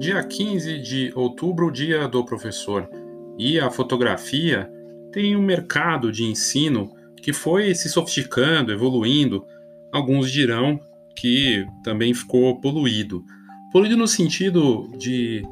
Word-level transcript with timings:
Dia 0.00 0.24
15 0.24 0.78
de 0.78 1.12
outubro, 1.14 1.70
dia 1.70 2.08
do 2.08 2.24
professor, 2.24 2.88
e 3.38 3.60
a 3.60 3.68
fotografia 3.68 4.66
tem 5.12 5.36
um 5.36 5.42
mercado 5.42 6.10
de 6.10 6.24
ensino 6.24 6.90
que 7.22 7.34
foi 7.34 7.74
se 7.74 7.86
sofisticando, 7.90 8.72
evoluindo. 8.72 9.44
Alguns 9.92 10.32
dirão 10.32 10.80
que 11.14 11.66
também 11.84 12.14
ficou 12.14 12.58
poluído. 12.62 13.22
Poluído 13.70 13.94
no 13.94 14.08
sentido 14.08 14.90
de 14.96 15.42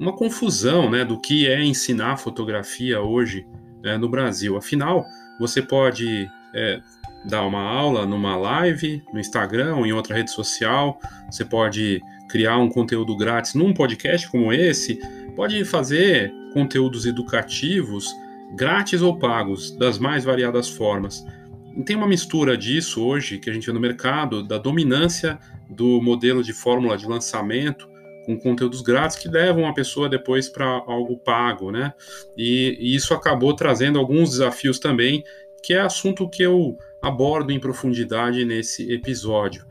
uma 0.00 0.16
confusão 0.16 0.90
né, 0.90 1.04
do 1.04 1.20
que 1.20 1.46
é 1.46 1.62
ensinar 1.62 2.16
fotografia 2.16 3.02
hoje 3.02 3.46
é, 3.84 3.98
no 3.98 4.08
Brasil. 4.08 4.56
Afinal, 4.56 5.04
você 5.38 5.60
pode 5.60 6.26
é, 6.54 6.80
dar 7.26 7.42
uma 7.42 7.60
aula 7.60 8.06
numa 8.06 8.38
live, 8.38 9.02
no 9.12 9.20
Instagram 9.20 9.76
ou 9.76 9.86
em 9.86 9.92
outra 9.92 10.16
rede 10.16 10.30
social, 10.30 10.98
você 11.30 11.44
pode 11.44 12.00
criar 12.30 12.58
um 12.58 12.68
conteúdo 12.68 13.16
grátis 13.16 13.54
num 13.54 13.74
podcast 13.74 14.30
como 14.30 14.52
esse, 14.52 15.00
pode 15.34 15.64
fazer 15.64 16.32
conteúdos 16.52 17.06
educativos 17.06 18.08
grátis 18.54 19.02
ou 19.02 19.16
pagos, 19.18 19.70
das 19.76 19.98
mais 19.98 20.24
variadas 20.24 20.68
formas. 20.68 21.24
E 21.76 21.82
tem 21.82 21.96
uma 21.96 22.06
mistura 22.06 22.56
disso 22.56 23.04
hoje 23.04 23.38
que 23.38 23.48
a 23.48 23.52
gente 23.52 23.66
vê 23.66 23.72
no 23.72 23.80
mercado, 23.80 24.42
da 24.42 24.58
dominância 24.58 25.38
do 25.68 26.00
modelo 26.02 26.42
de 26.42 26.52
fórmula 26.52 26.96
de 26.96 27.06
lançamento 27.06 27.88
com 28.26 28.38
conteúdos 28.38 28.82
grátis 28.82 29.16
que 29.16 29.28
levam 29.28 29.66
a 29.66 29.72
pessoa 29.72 30.08
depois 30.08 30.48
para 30.48 30.66
algo 30.66 31.16
pago, 31.16 31.70
né? 31.70 31.92
E, 32.36 32.76
e, 32.80 32.94
isso 32.94 33.14
acabou 33.14 33.54
trazendo 33.54 33.98
alguns 33.98 34.30
desafios 34.30 34.78
também, 34.78 35.24
que 35.62 35.74
é 35.74 35.80
assunto 35.80 36.28
que 36.28 36.42
eu 36.42 36.76
abordo 37.00 37.50
em 37.50 37.58
profundidade 37.58 38.44
nesse 38.44 38.92
episódio. 38.92 39.64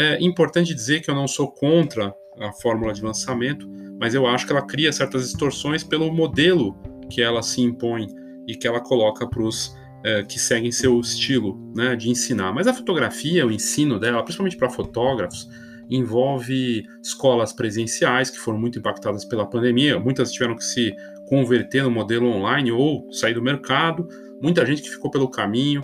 É 0.00 0.18
importante 0.22 0.74
dizer 0.74 1.00
que 1.00 1.10
eu 1.10 1.14
não 1.14 1.28
sou 1.28 1.52
contra 1.52 2.14
a 2.40 2.52
fórmula 2.52 2.92
de 2.94 3.02
lançamento, 3.02 3.68
mas 4.00 4.14
eu 4.14 4.26
acho 4.26 4.46
que 4.46 4.52
ela 4.52 4.62
cria 4.62 4.90
certas 4.90 5.24
distorções 5.24 5.84
pelo 5.84 6.10
modelo 6.10 6.74
que 7.10 7.20
ela 7.20 7.42
se 7.42 7.60
impõe 7.60 8.06
e 8.48 8.54
que 8.54 8.66
ela 8.66 8.80
coloca 8.80 9.28
para 9.28 9.42
os 9.42 9.76
é, 10.02 10.22
que 10.22 10.38
seguem 10.38 10.72
seu 10.72 10.98
estilo 11.00 11.60
né, 11.76 11.94
de 11.94 12.08
ensinar. 12.08 12.50
Mas 12.50 12.66
a 12.66 12.72
fotografia, 12.72 13.46
o 13.46 13.52
ensino 13.52 13.98
dela, 13.98 14.22
principalmente 14.22 14.56
para 14.56 14.70
fotógrafos, 14.70 15.46
envolve 15.90 16.82
escolas 17.02 17.52
presenciais 17.52 18.30
que 18.30 18.38
foram 18.38 18.58
muito 18.58 18.78
impactadas 18.78 19.26
pela 19.26 19.44
pandemia, 19.44 19.98
muitas 19.98 20.32
tiveram 20.32 20.56
que 20.56 20.64
se 20.64 20.94
converter 21.26 21.82
no 21.82 21.90
modelo 21.90 22.26
online 22.26 22.72
ou 22.72 23.12
sair 23.12 23.34
do 23.34 23.42
mercado, 23.42 24.08
muita 24.40 24.64
gente 24.64 24.80
que 24.80 24.88
ficou 24.88 25.10
pelo 25.10 25.28
caminho, 25.28 25.82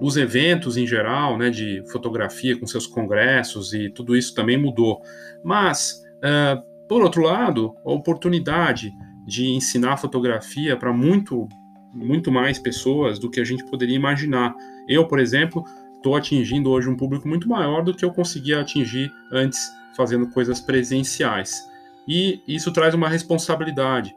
os 0.00 0.16
eventos 0.16 0.76
em 0.76 0.86
geral, 0.86 1.36
né, 1.36 1.50
de 1.50 1.82
fotografia 1.90 2.58
com 2.58 2.66
seus 2.66 2.86
congressos 2.86 3.72
e 3.72 3.90
tudo 3.90 4.16
isso 4.16 4.34
também 4.34 4.56
mudou. 4.56 5.00
Mas, 5.42 6.02
uh, 6.18 6.62
por 6.88 7.02
outro 7.02 7.22
lado, 7.22 7.74
a 7.84 7.92
oportunidade 7.92 8.92
de 9.26 9.46
ensinar 9.46 9.96
fotografia 9.96 10.76
para 10.76 10.92
muito, 10.92 11.48
muito 11.92 12.30
mais 12.30 12.58
pessoas 12.58 13.18
do 13.18 13.28
que 13.28 13.40
a 13.40 13.44
gente 13.44 13.64
poderia 13.66 13.96
imaginar. 13.96 14.54
Eu, 14.88 15.06
por 15.06 15.18
exemplo, 15.18 15.64
estou 15.96 16.16
atingindo 16.16 16.70
hoje 16.70 16.88
um 16.88 16.96
público 16.96 17.28
muito 17.28 17.48
maior 17.48 17.82
do 17.82 17.92
que 17.92 18.04
eu 18.04 18.10
conseguia 18.10 18.60
atingir 18.60 19.12
antes 19.32 19.60
fazendo 19.96 20.28
coisas 20.30 20.60
presenciais. 20.60 21.52
E 22.06 22.40
isso 22.48 22.72
traz 22.72 22.94
uma 22.94 23.08
responsabilidade. 23.08 24.14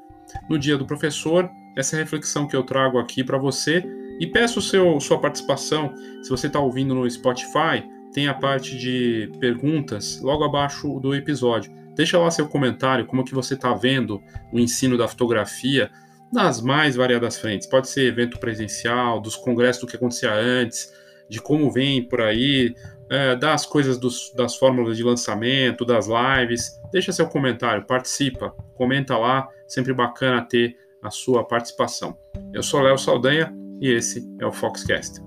No 0.47 0.57
dia 0.57 0.77
do 0.77 0.85
professor, 0.85 1.49
essa 1.75 1.97
reflexão 1.97 2.47
que 2.47 2.55
eu 2.55 2.63
trago 2.63 2.97
aqui 2.99 3.23
para 3.23 3.37
você 3.37 3.83
e 4.21 4.27
peço 4.27 4.61
seu, 4.61 4.99
sua 4.99 5.19
participação. 5.19 5.95
Se 6.21 6.29
você 6.29 6.45
está 6.45 6.59
ouvindo 6.59 6.93
no 6.93 7.09
Spotify, 7.09 7.83
tem 8.13 8.27
a 8.27 8.35
parte 8.35 8.77
de 8.77 9.31
perguntas 9.39 10.21
logo 10.21 10.43
abaixo 10.43 10.99
do 10.99 11.15
episódio. 11.15 11.73
Deixa 11.95 12.19
lá 12.19 12.29
seu 12.29 12.47
comentário, 12.47 13.07
como 13.07 13.25
que 13.25 13.33
você 13.33 13.55
está 13.55 13.73
vendo 13.73 14.21
o 14.53 14.59
ensino 14.59 14.95
da 14.95 15.07
fotografia 15.07 15.89
nas 16.31 16.61
mais 16.61 16.95
variadas 16.95 17.39
frentes. 17.39 17.67
Pode 17.67 17.89
ser 17.89 18.05
evento 18.05 18.37
presencial, 18.37 19.19
dos 19.19 19.35
congressos 19.35 19.81
do 19.81 19.87
que 19.87 19.95
acontecia 19.95 20.31
antes, 20.31 20.93
de 21.27 21.41
como 21.41 21.71
vem 21.71 22.03
por 22.03 22.21
aí, 22.21 22.75
é, 23.09 23.35
das 23.35 23.65
coisas 23.65 23.97
dos, 23.97 24.31
das 24.35 24.55
fórmulas 24.55 24.97
de 24.97 25.03
lançamento, 25.03 25.83
das 25.83 26.07
lives. 26.07 26.79
Deixa 26.91 27.11
seu 27.11 27.27
comentário, 27.27 27.87
participa, 27.87 28.51
comenta 28.75 29.17
lá, 29.17 29.47
sempre 29.67 29.95
bacana 29.95 30.43
ter 30.43 30.75
a 31.01 31.09
sua 31.09 31.43
participação. 31.43 32.15
Eu 32.53 32.61
sou 32.61 32.81
Léo 32.81 32.99
Saldanha 32.99 33.60
e 33.81 33.89
esse 33.89 34.23
é 34.39 34.45
o 34.45 34.51
Foxcast. 34.51 35.19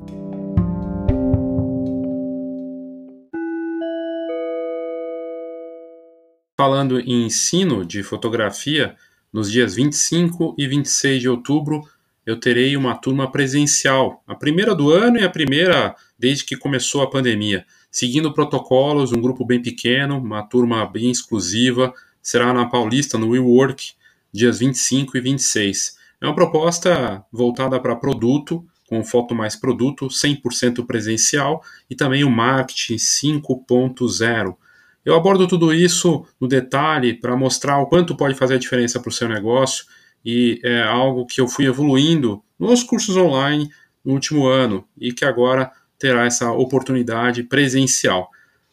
Falando 6.57 7.01
em 7.01 7.27
ensino 7.27 7.85
de 7.85 8.05
fotografia, 8.05 8.95
nos 9.33 9.51
dias 9.51 9.75
25 9.75 10.55
e 10.57 10.69
26 10.69 11.21
de 11.21 11.29
outubro 11.29 11.83
eu 12.25 12.39
terei 12.39 12.77
uma 12.77 12.95
turma 12.95 13.31
presencial, 13.31 14.23
a 14.27 14.35
primeira 14.35 14.75
do 14.75 14.91
ano 14.91 15.19
e 15.19 15.25
a 15.25 15.29
primeira 15.29 15.95
desde 16.17 16.45
que 16.45 16.57
começou 16.57 17.03
a 17.03 17.11
pandemia. 17.11 17.67
Seguindo 17.91 18.33
protocolos, 18.33 19.13
um 19.13 19.21
grupo 19.21 19.45
bem 19.45 19.61
pequeno, 19.61 20.19
uma 20.19 20.43
turma 20.43 20.87
bem 20.87 21.11
exclusiva, 21.11 21.93
será 22.23 22.55
na 22.55 22.67
Paulista, 22.67 23.19
no 23.19 23.31
WeWork, 23.31 23.93
dias 24.33 24.61
25 24.61 25.19
e 25.19 25.21
26. 25.21 25.99
É 26.25 26.27
uma 26.27 26.35
proposta 26.35 27.23
voltada 27.31 27.79
para 27.79 27.95
produto, 27.95 28.65
com 28.89 29.05
foto 29.05 29.35
mais 29.35 29.55
produto, 29.55 30.07
100% 30.07 30.87
presencial 30.87 31.63
e 31.91 31.95
também 31.95 32.25
o 32.25 32.31
marketing 32.31 32.97
5.0. 32.97 34.57
Eu 35.05 35.15
abordo 35.15 35.47
tudo 35.47 35.71
isso 35.75 36.25
no 36.41 36.49
detalhe 36.49 37.13
para 37.13 37.37
mostrar 37.37 37.79
o 37.79 37.87
quanto 37.89 38.17
pode 38.17 38.35
fazer 38.35 38.55
a 38.55 38.59
diferença 38.59 38.99
para 38.99 39.11
o 39.11 39.13
seu 39.13 39.29
negócio 39.29 39.85
e 40.25 40.63
é 40.65 40.83
algo 40.83 41.27
que 41.27 41.43
eu 41.43 41.47
fui 41.47 41.67
evoluindo 41.67 42.43
nos 42.59 42.83
cursos 42.83 43.19
online 43.19 43.69
no 44.03 44.15
último 44.15 44.47
ano 44.47 44.89
e 44.99 45.13
que 45.13 45.27
agora 45.27 45.71
terá 45.99 46.25
essa 46.25 46.51
oportunidade 46.53 47.43
presencial. 47.43 48.31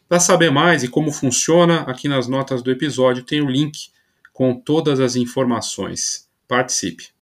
Para 0.08 0.18
saber 0.18 0.50
mais 0.50 0.82
e 0.82 0.88
como 0.88 1.12
funciona, 1.12 1.80
aqui 1.82 2.08
nas 2.08 2.26
notas 2.26 2.62
do 2.62 2.70
episódio 2.70 3.22
tem 3.22 3.42
o 3.42 3.50
link 3.50 3.90
com 4.32 4.54
todas 4.54 5.00
as 5.00 5.16
informações. 5.16 6.21
Participe! 6.48 7.12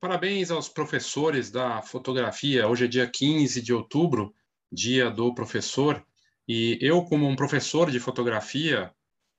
Parabéns 0.00 0.50
aos 0.50 0.68
professores 0.68 1.50
da 1.50 1.80
fotografia. 1.80 2.68
Hoje 2.68 2.84
é 2.84 2.88
dia 2.88 3.06
15 3.06 3.62
de 3.62 3.72
outubro, 3.72 4.34
dia 4.70 5.08
do 5.08 5.32
professor, 5.34 6.04
e 6.46 6.76
eu, 6.80 7.04
como 7.04 7.26
um 7.26 7.36
professor 7.36 7.90
de 7.90 8.00
fotografia, 8.00 8.92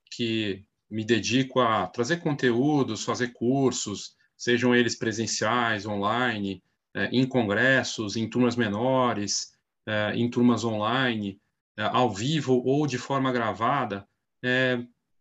que 0.10 0.64
me 0.90 1.04
dedico 1.04 1.60
a 1.60 1.88
trazer 1.88 2.18
conteúdos, 2.18 3.04
fazer 3.04 3.34
cursos, 3.34 4.16
sejam 4.38 4.76
eles 4.76 4.96
presenciais, 4.96 5.86
online, 5.86 6.64
eh, 6.96 7.10
em 7.12 7.28
congressos, 7.28 8.16
em 8.16 8.30
turmas 8.30 8.56
menores, 8.56 9.52
eh, 9.88 10.14
em 10.16 10.30
turmas 10.30 10.64
online, 10.64 11.40
ao 11.78 12.12
vivo 12.12 12.62
ou 12.66 12.86
de 12.86 12.98
forma 12.98 13.32
gravada, 13.32 14.08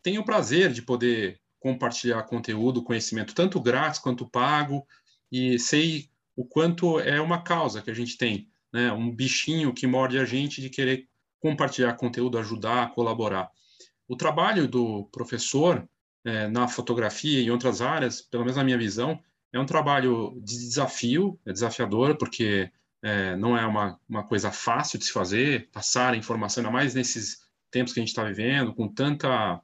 tenho 0.02 0.20
o 0.20 0.24
prazer 0.24 0.72
de 0.72 0.82
poder 0.82 1.40
compartilhar 1.60 2.22
conteúdo, 2.24 2.82
conhecimento, 2.82 3.34
tanto 3.34 3.60
grátis 3.60 4.00
quanto 4.00 4.28
pago, 4.28 4.86
e 5.30 5.58
sei 5.58 6.10
o 6.36 6.44
quanto 6.44 6.98
é 6.98 7.20
uma 7.20 7.42
causa 7.42 7.80
que 7.80 7.91
a 7.91 7.94
gente 7.94 8.18
tem, 8.18 8.48
né? 8.72 8.92
Um 8.92 9.10
bichinho 9.10 9.72
que 9.72 9.86
morde 9.86 10.18
a 10.18 10.24
gente 10.24 10.60
de 10.60 10.68
querer 10.68 11.08
compartilhar 11.38 11.94
conteúdo, 11.94 12.38
ajudar, 12.38 12.92
colaborar. 12.92 13.50
O 14.08 14.16
trabalho 14.16 14.66
do 14.66 15.04
professor 15.12 15.88
é, 16.24 16.48
na 16.48 16.68
fotografia 16.68 17.41
e 17.41 17.46
em 17.46 17.50
outras 17.50 17.80
áreas, 17.80 18.20
pelo 18.20 18.44
menos 18.44 18.56
na 18.56 18.64
minha 18.64 18.78
visão, 18.78 19.20
é 19.52 19.58
um 19.58 19.66
trabalho 19.66 20.41
de 20.42 20.59
desafio, 20.59 21.38
é 21.44 21.53
desafiador, 21.53 22.16
porque 22.16 22.71
é, 23.03 23.37
não 23.37 23.57
é 23.57 23.66
uma, 23.66 23.99
uma 24.09 24.22
coisa 24.22 24.53
fácil 24.53 24.99
de 24.99 25.04
se 25.04 25.13
fazer, 25.13 25.69
passar 25.72 26.15
a 26.15 26.16
informação, 26.16 26.63
ainda 26.63 26.72
mais 26.72 26.95
nesses 26.95 27.43
tempos 27.71 27.93
que 27.93 28.01
a 28.01 28.03
gente 28.03 28.10
está 28.10 28.25
vivendo, 28.25 28.72
com 28.72 28.87
tanta, 28.89 29.60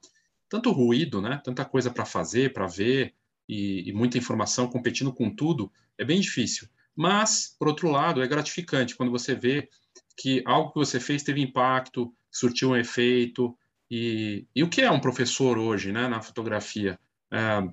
tanto 0.49 0.71
ruído, 0.71 1.21
né? 1.21 1.41
tanta 1.43 1.63
coisa 1.63 1.89
para 1.89 2.05
fazer, 2.05 2.51
para 2.51 2.67
ver, 2.67 3.13
e, 3.47 3.89
e 3.89 3.93
muita 3.93 4.17
informação 4.17 4.67
competindo 4.67 5.11
com 5.11 5.33
tudo, 5.33 5.71
é 5.97 6.05
bem 6.05 6.19
difícil. 6.19 6.67
Mas, 6.95 7.55
por 7.57 7.67
outro 7.67 7.89
lado, 7.89 8.21
é 8.21 8.27
gratificante 8.27 8.95
quando 8.95 9.11
você 9.11 9.33
vê 9.33 9.69
que 10.17 10.43
algo 10.45 10.71
que 10.71 10.79
você 10.79 10.99
fez 10.99 11.23
teve 11.23 11.41
impacto, 11.41 12.13
surtiu 12.29 12.71
um 12.71 12.75
efeito. 12.75 13.57
E, 13.89 14.45
e 14.53 14.63
o 14.63 14.69
que 14.69 14.81
é 14.81 14.91
um 14.91 14.99
professor 14.99 15.57
hoje, 15.57 15.91
né, 15.91 16.07
na 16.07 16.21
fotografia? 16.21 16.99
É, 17.31 17.63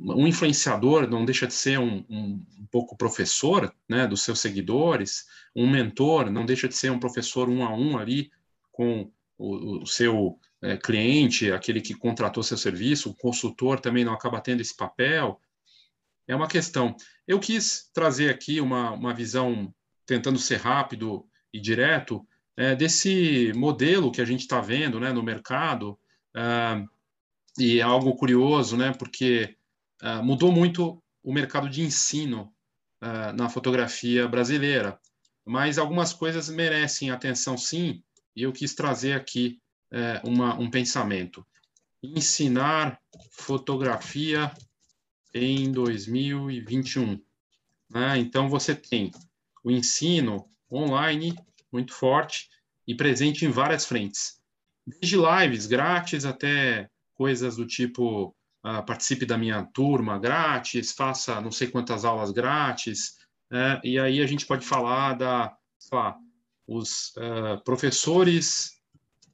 um 0.00 0.26
influenciador 0.26 1.08
não 1.08 1.24
deixa 1.24 1.46
de 1.46 1.54
ser 1.54 1.78
um, 1.78 2.04
um, 2.08 2.46
um, 2.58 2.66
pouco 2.70 2.96
professor, 2.96 3.74
né, 3.88 4.06
dos 4.06 4.22
seus 4.22 4.40
seguidores. 4.40 5.26
Um 5.54 5.68
mentor 5.68 6.30
não 6.30 6.46
deixa 6.46 6.68
de 6.68 6.74
ser 6.74 6.90
um 6.90 6.98
professor 6.98 7.48
um 7.48 7.64
a 7.64 7.74
um 7.74 7.98
ali 7.98 8.30
com 8.70 9.10
o, 9.36 9.82
o 9.82 9.86
seu 9.86 10.38
é, 10.62 10.76
cliente, 10.76 11.52
aquele 11.52 11.80
que 11.80 11.94
contratou 11.94 12.42
seu 12.42 12.56
serviço, 12.56 13.10
o 13.10 13.14
consultor 13.14 13.80
também 13.80 14.04
não 14.04 14.12
acaba 14.12 14.40
tendo 14.40 14.60
esse 14.60 14.76
papel. 14.76 15.40
É 16.26 16.34
uma 16.34 16.48
questão. 16.48 16.96
Eu 17.26 17.38
quis 17.38 17.90
trazer 17.92 18.30
aqui 18.30 18.60
uma, 18.60 18.92
uma 18.92 19.14
visão 19.14 19.72
tentando 20.06 20.38
ser 20.38 20.56
rápido 20.56 21.26
e 21.52 21.60
direto, 21.60 22.26
é, 22.56 22.74
desse 22.74 23.52
modelo 23.54 24.10
que 24.10 24.20
a 24.20 24.24
gente 24.24 24.40
está 24.40 24.60
vendo 24.60 24.98
né, 24.98 25.12
no 25.12 25.22
mercado, 25.22 25.98
é, 26.34 26.84
e 27.58 27.78
é 27.78 27.82
algo 27.82 28.14
curioso, 28.16 28.76
né, 28.76 28.92
porque 28.92 29.57
é, 30.02 30.22
mudou 30.22 30.52
muito 30.52 31.02
o 31.22 31.32
mercado 31.32 31.68
de 31.68 31.82
ensino 31.82 32.52
é, 33.00 33.32
na 33.32 33.48
fotografia 33.48 34.26
brasileira, 34.28 34.98
mas 35.44 35.78
algumas 35.78 36.12
coisas 36.12 36.48
merecem 36.48 37.10
atenção 37.10 37.56
sim, 37.56 38.02
e 38.34 38.42
eu 38.42 38.52
quis 38.52 38.74
trazer 38.74 39.14
aqui 39.14 39.60
é, 39.90 40.20
uma, 40.24 40.54
um 40.58 40.70
pensamento. 40.70 41.44
Ensinar 42.02 43.00
fotografia 43.32 44.52
em 45.34 45.72
2021. 45.72 47.20
Né? 47.90 48.18
Então, 48.18 48.48
você 48.48 48.74
tem 48.74 49.10
o 49.64 49.70
ensino 49.70 50.48
online 50.70 51.36
muito 51.72 51.92
forte 51.92 52.48
e 52.86 52.94
presente 52.94 53.44
em 53.44 53.50
várias 53.50 53.84
frentes. 53.84 54.40
Desde 54.86 55.16
lives 55.16 55.66
grátis 55.66 56.24
até 56.24 56.88
coisas 57.14 57.56
do 57.56 57.66
tipo 57.66 58.34
uh, 58.64 58.84
participe 58.84 59.26
da 59.26 59.38
minha 59.38 59.64
turma 59.64 60.18
grátis, 60.18 60.92
faça 60.92 61.40
não 61.40 61.50
sei 61.50 61.68
quantas 61.68 62.04
aulas 62.04 62.30
grátis, 62.30 63.16
né? 63.50 63.80
e 63.82 63.98
aí 63.98 64.20
a 64.20 64.26
gente 64.26 64.46
pode 64.46 64.64
falar 64.66 65.14
da, 65.14 65.56
lá, 65.92 66.16
os 66.66 67.12
uh, 67.16 67.62
professores 67.64 68.78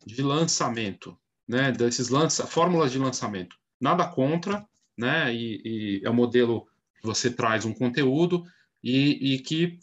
de 0.07 0.23
lançamento, 0.23 1.19
né, 1.49 1.73
desses 1.73 2.09
lança, 2.09 2.47
fórmulas 2.47 2.93
de 2.93 2.99
lançamento. 2.99 3.57
Nada 3.81 4.07
contra, 4.07 4.67
né, 4.97 5.35
e, 5.35 5.63
e 5.65 6.01
é 6.05 6.11
um 6.11 6.15
modelo 6.15 6.67
que 7.01 7.07
você 7.07 7.31
traz 7.31 7.65
um 7.65 7.73
conteúdo 7.73 8.45
e, 8.83 9.35
e 9.35 9.39
que 9.41 9.79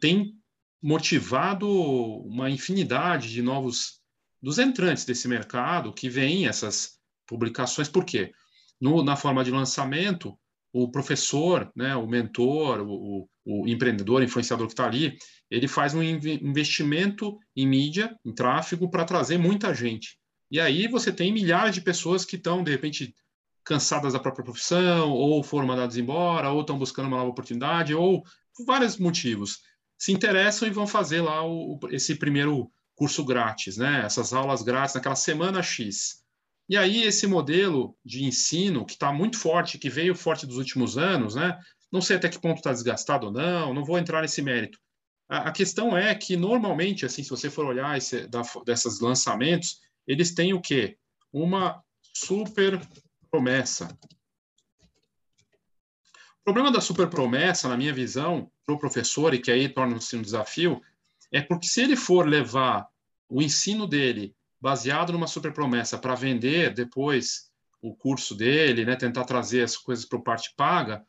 tem 0.00 0.38
motivado 0.82 1.66
uma 1.66 2.50
infinidade 2.50 3.30
de 3.30 3.40
novos 3.40 4.00
dos 4.40 4.58
entrantes 4.58 5.06
desse 5.06 5.26
mercado 5.26 5.92
que 5.92 6.10
vêm 6.10 6.46
essas 6.46 6.98
publicações. 7.26 7.88
Por 7.88 8.04
quê? 8.04 8.32
No, 8.84 9.02
na 9.02 9.16
forma 9.16 9.42
de 9.42 9.50
lançamento, 9.50 10.38
o 10.70 10.90
professor, 10.90 11.72
né, 11.74 11.96
o 11.96 12.06
mentor, 12.06 12.82
o, 12.86 13.26
o 13.42 13.66
empreendedor, 13.66 14.22
influenciador 14.22 14.66
que 14.66 14.74
está 14.74 14.84
ali, 14.84 15.16
ele 15.50 15.66
faz 15.66 15.94
um 15.94 16.02
investimento 16.02 17.38
em 17.56 17.66
mídia, 17.66 18.14
em 18.22 18.34
tráfego, 18.34 18.90
para 18.90 19.06
trazer 19.06 19.38
muita 19.38 19.74
gente. 19.74 20.18
E 20.50 20.60
aí 20.60 20.86
você 20.86 21.10
tem 21.10 21.32
milhares 21.32 21.74
de 21.74 21.80
pessoas 21.80 22.26
que 22.26 22.36
estão, 22.36 22.62
de 22.62 22.72
repente, 22.72 23.14
cansadas 23.64 24.12
da 24.12 24.20
própria 24.20 24.44
profissão, 24.44 25.10
ou 25.10 25.42
foram 25.42 25.66
mandadas 25.66 25.96
embora, 25.96 26.50
ou 26.50 26.60
estão 26.60 26.78
buscando 26.78 27.06
uma 27.06 27.16
nova 27.16 27.30
oportunidade, 27.30 27.94
ou 27.94 28.22
por 28.54 28.66
vários 28.66 28.98
motivos, 28.98 29.60
se 29.96 30.12
interessam 30.12 30.68
e 30.68 30.70
vão 30.70 30.86
fazer 30.86 31.22
lá 31.22 31.42
o, 31.42 31.80
esse 31.90 32.16
primeiro 32.16 32.70
curso 32.94 33.24
grátis, 33.24 33.78
né? 33.78 34.02
Essas 34.04 34.34
aulas 34.34 34.62
grátis 34.62 34.94
naquela 34.94 35.16
semana 35.16 35.62
X. 35.62 36.23
E 36.68 36.76
aí 36.76 37.02
esse 37.02 37.26
modelo 37.26 37.96
de 38.04 38.24
ensino 38.24 38.86
que 38.86 38.92
está 38.92 39.12
muito 39.12 39.38
forte, 39.38 39.78
que 39.78 39.90
veio 39.90 40.14
forte 40.14 40.46
dos 40.46 40.56
últimos 40.56 40.96
anos, 40.96 41.34
né? 41.34 41.58
Não 41.92 42.00
sei 42.00 42.16
até 42.16 42.28
que 42.28 42.40
ponto 42.40 42.58
está 42.58 42.72
desgastado 42.72 43.26
ou 43.26 43.32
não, 43.32 43.74
não 43.74 43.84
vou 43.84 43.98
entrar 43.98 44.22
nesse 44.22 44.40
mérito. 44.40 44.78
A, 45.28 45.48
a, 45.48 45.52
questão 45.52 45.96
é 45.96 46.14
que 46.14 46.36
normalmente, 46.36 47.04
assim, 47.04 47.22
se 47.22 47.30
você 47.30 47.50
for 47.50 47.66
olhar 47.66 47.96
esse, 47.96 48.26
da, 48.26 48.42
desses 48.64 49.00
lançamentos, 49.00 49.80
eles 50.06 50.34
têm 50.34 50.52
o 50.54 50.60
quê? 50.60 50.96
Uma 51.32 51.82
super 52.14 52.80
promessa. 53.30 53.88
O 56.40 56.44
problema 56.44 56.70
da 56.70 56.80
super 56.80 57.08
promessa, 57.08 57.68
na 57.68 57.76
minha 57.76 57.92
visão, 57.92 58.50
para 58.66 58.74
o 58.74 58.78
professor, 58.78 59.32
e 59.34 59.40
que 59.40 59.50
aí 59.50 59.68
torna-se 59.68 60.16
um 60.16 60.22
desafio, 60.22 60.80
é 61.32 61.40
porque 61.40 61.66
se 61.66 61.82
ele 61.82 61.96
for 61.96 62.28
levar 62.28 62.86
o 63.28 63.42
ensino 63.42 63.86
dele 63.86 64.34
baseado 64.64 65.12
numa 65.12 65.26
super 65.26 65.52
promessa 65.52 65.98
para 65.98 66.14
vender 66.14 66.72
depois 66.72 67.50
o 67.82 67.94
curso 67.94 68.34
dele, 68.34 68.86
né, 68.86 68.96
tentar 68.96 69.24
trazer 69.24 69.62
as 69.62 69.76
coisas 69.76 70.06
para 70.06 70.18
o 70.18 70.22
parte 70.22 70.54
paga, 70.56 71.04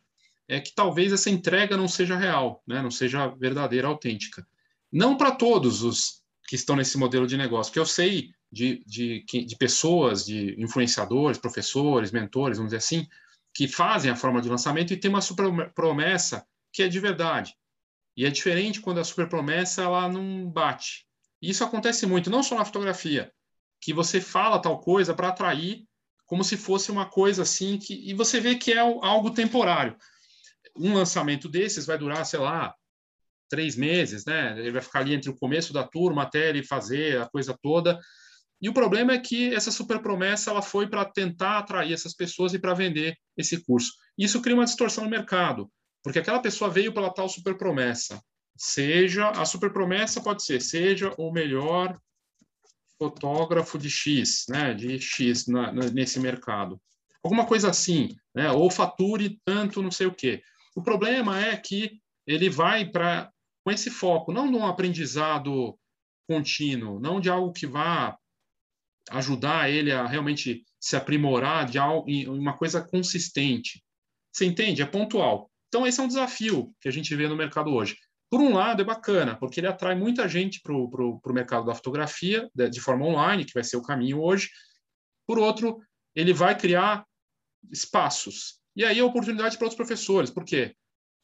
é 0.46 0.60
que 0.60 0.76
talvez 0.76 1.14
essa 1.14 1.30
entrega 1.30 1.78
não 1.78 1.88
seja 1.88 2.18
real, 2.18 2.62
né, 2.68 2.82
não 2.82 2.92
seja 2.92 3.30
verdadeira, 3.30 3.88
autêntica. 3.88 4.46
Não 4.92 5.16
para 5.16 5.32
todos 5.32 5.84
os 5.84 6.22
que 6.50 6.56
estão 6.58 6.76
nesse 6.76 6.98
modelo 6.98 7.26
de 7.26 7.38
negócio, 7.38 7.72
que 7.72 7.80
eu 7.80 7.86
sei 7.86 8.32
de, 8.52 8.84
de, 8.86 9.24
de 9.24 9.56
pessoas, 9.58 10.26
de 10.26 10.62
influenciadores, 10.62 11.38
professores, 11.38 12.12
mentores, 12.12 12.58
vamos 12.58 12.72
dizer 12.72 12.80
assim, 12.80 13.08
que 13.54 13.70
fazem 13.70 14.12
a 14.12 14.18
forma 14.18 14.42
de 14.42 14.50
lançamento 14.50 14.92
e 14.92 14.98
tem 14.98 15.10
uma 15.10 15.22
super 15.22 15.72
promessa 15.74 16.46
que 16.74 16.84
é 16.84 16.90
de 16.90 17.00
verdade. 17.00 17.56
E 18.18 18.26
é 18.26 18.30
diferente 18.30 18.82
quando 18.82 19.00
a 19.00 19.06
super 19.06 19.30
promessa 19.30 19.84
ela 19.84 20.10
não 20.10 20.46
bate. 20.46 21.08
Isso 21.42 21.64
acontece 21.64 22.06
muito, 22.06 22.30
não 22.30 22.44
só 22.44 22.56
na 22.56 22.66
fotografia, 22.66 23.32
que 23.86 23.94
você 23.94 24.20
fala 24.20 24.60
tal 24.60 24.80
coisa 24.80 25.14
para 25.14 25.28
atrair 25.28 25.86
como 26.26 26.44
se 26.44 26.58
fosse 26.58 26.90
uma 26.90 27.06
coisa 27.06 27.44
assim 27.44 27.78
que 27.78 27.94
e 28.10 28.16
você 28.16 28.42
vê 28.42 28.56
que 28.56 28.74
é 28.74 28.80
algo 28.80 29.30
temporário. 29.30 29.96
Um 30.76 30.96
lançamento 30.96 31.48
desses 31.48 31.86
vai 31.86 31.96
durar, 31.96 32.26
sei 32.26 32.40
lá, 32.40 32.74
três 33.48 33.76
meses, 33.76 34.26
né? 34.26 34.60
Ele 34.60 34.72
vai 34.72 34.82
ficar 34.82 35.02
ali 35.02 35.14
entre 35.14 35.30
o 35.30 35.38
começo 35.38 35.72
da 35.72 35.84
turma 35.84 36.24
até 36.24 36.50
ele 36.50 36.64
fazer 36.64 37.22
a 37.22 37.30
coisa 37.30 37.56
toda. 37.62 38.00
E 38.60 38.68
o 38.68 38.74
problema 38.74 39.14
é 39.14 39.20
que 39.20 39.54
essa 39.54 39.70
super 39.70 40.02
promessa 40.02 40.50
ela 40.50 40.64
foi 40.64 40.88
para 40.88 41.06
tentar 41.06 41.60
atrair 41.60 41.94
essas 41.94 42.16
pessoas 42.16 42.56
e 42.56 42.60
para 42.60 42.74
vender 42.74 43.16
esse 43.38 43.64
curso. 43.64 43.92
Isso 44.18 44.42
cria 44.42 44.56
uma 44.56 44.66
distorção 44.66 45.04
no 45.04 45.12
mercado, 45.12 45.72
porque 46.02 46.18
aquela 46.18 46.40
pessoa 46.40 46.72
veio 46.72 46.92
pela 46.92 47.14
tal 47.14 47.30
super 47.30 47.56
promessa. 47.56 48.20
Seja 48.58 49.30
a 49.30 49.46
super 49.46 49.72
promessa 49.72 50.22
pode 50.22 50.44
ser 50.44 50.60
seja 50.60 51.14
o 51.20 51.32
melhor 51.32 51.96
fotógrafo 52.98 53.78
de 53.78 53.90
X, 53.90 54.46
né, 54.50 54.74
de 54.74 55.00
X 55.00 55.48
na, 55.48 55.72
na, 55.72 55.90
nesse 55.90 56.20
mercado. 56.20 56.80
Alguma 57.24 57.46
coisa 57.46 57.70
assim, 57.70 58.16
né, 58.34 58.52
ou 58.52 58.70
fature 58.70 59.40
tanto, 59.44 59.82
não 59.82 59.92
sei 59.92 60.08
o 60.08 60.14
quê. 60.14 60.42
O 60.76 60.82
problema 60.82 61.40
é 61.44 61.56
que 61.58 62.00
ele 62.28 62.50
vai 62.50 62.86
para 62.86 63.32
com 63.64 63.72
esse 63.72 63.90
foco, 63.90 64.32
não 64.32 64.50
de 64.50 64.56
um 64.56 64.66
aprendizado 64.66 65.78
contínuo, 66.28 67.00
não 67.00 67.20
de 67.20 67.30
algo 67.30 67.52
que 67.52 67.66
vá 67.66 68.16
ajudar 69.10 69.70
ele 69.70 69.92
a 69.92 70.06
realmente 70.06 70.64
se 70.80 70.96
aprimorar 70.96 71.66
de 71.66 71.78
algo, 71.78 72.10
em 72.10 72.28
uma 72.28 72.56
coisa 72.56 72.82
consistente. 72.82 73.84
Você 74.32 74.46
entende? 74.46 74.82
É 74.82 74.86
pontual. 74.86 75.50
Então, 75.68 75.86
esse 75.86 76.00
é 76.00 76.04
um 76.04 76.08
desafio 76.08 76.74
que 76.80 76.88
a 76.88 76.92
gente 76.92 77.16
vê 77.16 77.28
no 77.28 77.36
mercado 77.36 77.72
hoje. 77.72 77.98
Por 78.30 78.42
um 78.42 78.54
lado, 78.54 78.82
é 78.82 78.86
bacana, 78.86 79.36
porque 79.36 79.60
ele 79.60 79.68
atrai 79.68 79.96
muita 79.96 80.28
gente 80.28 80.62
para 80.62 80.74
o 80.74 81.22
mercado 81.28 81.66
da 81.66 81.76
fotografia 81.76 82.50
de, 82.54 82.70
de 82.70 82.82
forma 82.82 83.06
online, 83.06 83.46
que 83.46 83.54
vai 83.54 83.64
ser 83.64 83.78
o 83.78 83.82
caminho 83.82 84.22
hoje. 84.22 84.50
Por 85.28 85.38
outro, 85.38 85.80
ele 86.14 86.34
vai 86.34 86.58
criar 86.58 87.06
espaços. 87.72 88.60
E 88.76 88.84
aí, 88.84 89.00
a 89.00 89.06
oportunidade 89.06 89.58
para 89.58 89.66
outros 89.66 89.78
professores. 89.78 90.30
Por 90.30 90.44
quê? 90.44 90.76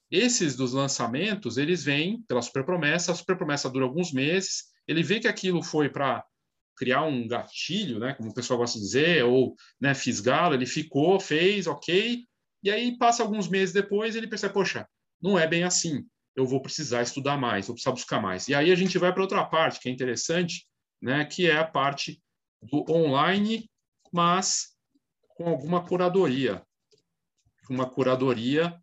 Esses 0.10 0.56
dos 0.56 0.74
lançamentos, 0.74 1.58
eles 1.58 1.84
vêm 1.84 2.22
pela 2.24 2.42
super 2.42 2.66
promessa, 2.66 3.12
a 3.12 3.16
super 3.16 3.38
promessa 3.38 3.70
dura 3.70 3.86
alguns 3.86 4.12
meses, 4.12 4.66
ele 4.88 5.02
vê 5.02 5.20
que 5.20 5.28
aquilo 5.28 5.64
foi 5.64 5.90
para 5.90 6.24
criar 6.76 7.04
um 7.04 7.28
gatilho, 7.28 8.00
né, 8.00 8.14
como 8.16 8.30
o 8.30 8.34
pessoal 8.34 8.60
gosta 8.60 8.78
de 8.78 8.84
dizer, 8.84 9.24
ou 9.24 9.56
né, 9.80 9.94
fisgá-lo, 9.94 10.56
ele 10.56 10.66
ficou, 10.66 11.20
fez, 11.20 11.68
ok, 11.68 12.26
e 12.64 12.72
aí 12.72 12.98
passa 12.98 13.24
alguns 13.24 13.48
meses 13.48 13.74
depois 13.74 14.16
ele 14.16 14.28
percebe, 14.28 14.54
poxa, 14.54 14.88
não 15.22 15.38
é 15.38 15.48
bem 15.48 15.64
assim, 15.64 16.06
eu 16.36 16.46
vou 16.46 16.62
precisar 16.62 17.02
estudar 17.02 17.38
mais, 17.38 17.68
vou 17.68 17.76
precisar 17.76 17.92
buscar 17.92 18.22
mais. 18.22 18.48
E 18.48 18.56
aí 18.56 18.72
a 18.72 18.76
gente 18.76 18.98
vai 18.98 19.12
para 19.12 19.22
outra 19.22 19.46
parte 19.46 19.80
que 19.80 19.90
é 19.90 19.92
interessante, 19.92 20.68
né, 21.02 21.26
que 21.26 21.50
é 21.50 21.58
a 21.58 21.68
parte 21.68 22.22
do 22.62 22.86
online, 22.90 23.70
mas 24.12 24.76
com 25.36 25.48
alguma 25.48 25.86
curadoria, 25.86 26.64
uma 27.70 27.90
curadoria 27.90 28.78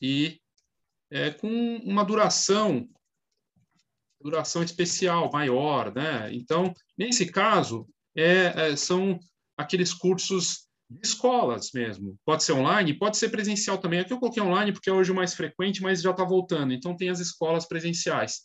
e 0.00 0.40
é, 1.10 1.30
com 1.30 1.76
uma 1.84 2.04
duração 2.04 2.88
duração 4.20 4.62
especial 4.62 5.30
maior, 5.32 5.92
né? 5.92 6.32
Então, 6.32 6.72
nesse 6.96 7.30
caso, 7.30 7.88
é, 8.16 8.70
é, 8.70 8.76
são 8.76 9.18
aqueles 9.56 9.92
cursos 9.92 10.68
escolas 11.02 11.70
mesmo. 11.72 12.18
Pode 12.24 12.44
ser 12.44 12.52
online, 12.52 12.98
pode 12.98 13.16
ser 13.16 13.28
presencial 13.30 13.78
também. 13.78 14.00
Aqui 14.00 14.12
eu 14.12 14.18
coloquei 14.18 14.42
online 14.42 14.72
porque 14.72 14.90
é 14.90 14.92
hoje 14.92 15.12
o 15.12 15.14
mais 15.14 15.34
frequente, 15.34 15.82
mas 15.82 16.02
já 16.02 16.10
está 16.10 16.24
voltando. 16.24 16.72
Então, 16.72 16.96
tem 16.96 17.08
as 17.08 17.20
escolas 17.20 17.66
presenciais. 17.66 18.42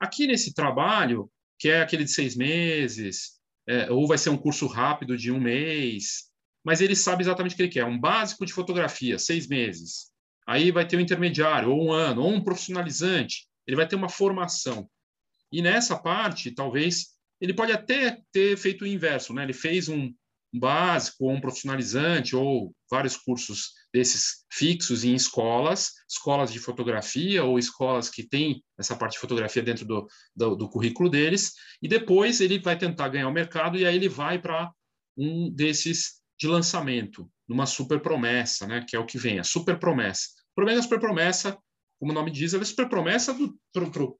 Aqui 0.00 0.26
nesse 0.26 0.54
trabalho, 0.54 1.30
que 1.58 1.68
é 1.68 1.80
aquele 1.80 2.04
de 2.04 2.12
seis 2.12 2.36
meses, 2.36 3.38
é, 3.66 3.90
ou 3.90 4.06
vai 4.06 4.16
ser 4.16 4.30
um 4.30 4.36
curso 4.36 4.66
rápido 4.66 5.16
de 5.16 5.30
um 5.32 5.40
mês, 5.40 6.28
mas 6.64 6.80
ele 6.80 6.94
sabe 6.94 7.22
exatamente 7.22 7.52
o 7.52 7.56
que 7.56 7.62
ele 7.62 7.72
quer. 7.72 7.84
Um 7.84 7.98
básico 7.98 8.46
de 8.46 8.52
fotografia, 8.52 9.18
seis 9.18 9.48
meses. 9.48 10.10
Aí 10.46 10.70
vai 10.70 10.86
ter 10.86 10.96
um 10.96 11.00
intermediário, 11.00 11.70
ou 11.70 11.86
um 11.88 11.92
ano, 11.92 12.22
ou 12.22 12.32
um 12.32 12.42
profissionalizante. 12.42 13.46
Ele 13.66 13.76
vai 13.76 13.86
ter 13.86 13.96
uma 13.96 14.08
formação. 14.08 14.88
E 15.52 15.60
nessa 15.60 15.98
parte, 15.98 16.50
talvez, 16.50 17.08
ele 17.40 17.54
pode 17.54 17.72
até 17.72 18.18
ter 18.32 18.56
feito 18.56 18.82
o 18.82 18.86
inverso, 18.86 19.32
né? 19.34 19.42
Ele 19.42 19.52
fez 19.52 19.88
um, 19.88 20.12
básico, 20.52 21.24
ou 21.24 21.32
um 21.32 21.40
profissionalizante, 21.40 22.34
ou 22.34 22.74
vários 22.90 23.16
cursos 23.16 23.72
desses 23.92 24.44
fixos 24.52 25.04
em 25.04 25.14
escolas, 25.14 25.92
escolas 26.08 26.52
de 26.52 26.58
fotografia 26.58 27.44
ou 27.44 27.58
escolas 27.58 28.08
que 28.08 28.22
têm 28.22 28.62
essa 28.78 28.96
parte 28.96 29.12
de 29.12 29.18
fotografia 29.18 29.62
dentro 29.62 29.84
do, 29.84 30.06
do, 30.34 30.56
do 30.56 30.68
currículo 30.68 31.08
deles, 31.08 31.52
e 31.82 31.88
depois 31.88 32.40
ele 32.40 32.58
vai 32.58 32.76
tentar 32.76 33.08
ganhar 33.08 33.28
o 33.28 33.32
mercado 33.32 33.78
e 33.78 33.84
aí 33.84 33.96
ele 33.96 34.08
vai 34.08 34.38
para 34.38 34.70
um 35.16 35.50
desses 35.50 36.18
de 36.38 36.46
lançamento, 36.46 37.28
numa 37.48 37.66
super 37.66 38.00
promessa, 38.00 38.66
né, 38.66 38.84
que 38.86 38.94
é 38.94 38.98
o 38.98 39.06
que 39.06 39.18
vem, 39.18 39.38
a 39.38 39.44
super 39.44 39.78
promessa. 39.78 40.28
Problema 40.54 40.78
da 40.78 40.82
super 40.82 41.00
promessa, 41.00 41.58
como 41.98 42.12
o 42.12 42.14
nome 42.14 42.30
diz, 42.30 42.54
é 42.54 42.58
a 42.58 42.64
super 42.64 42.88
promessa 42.88 43.36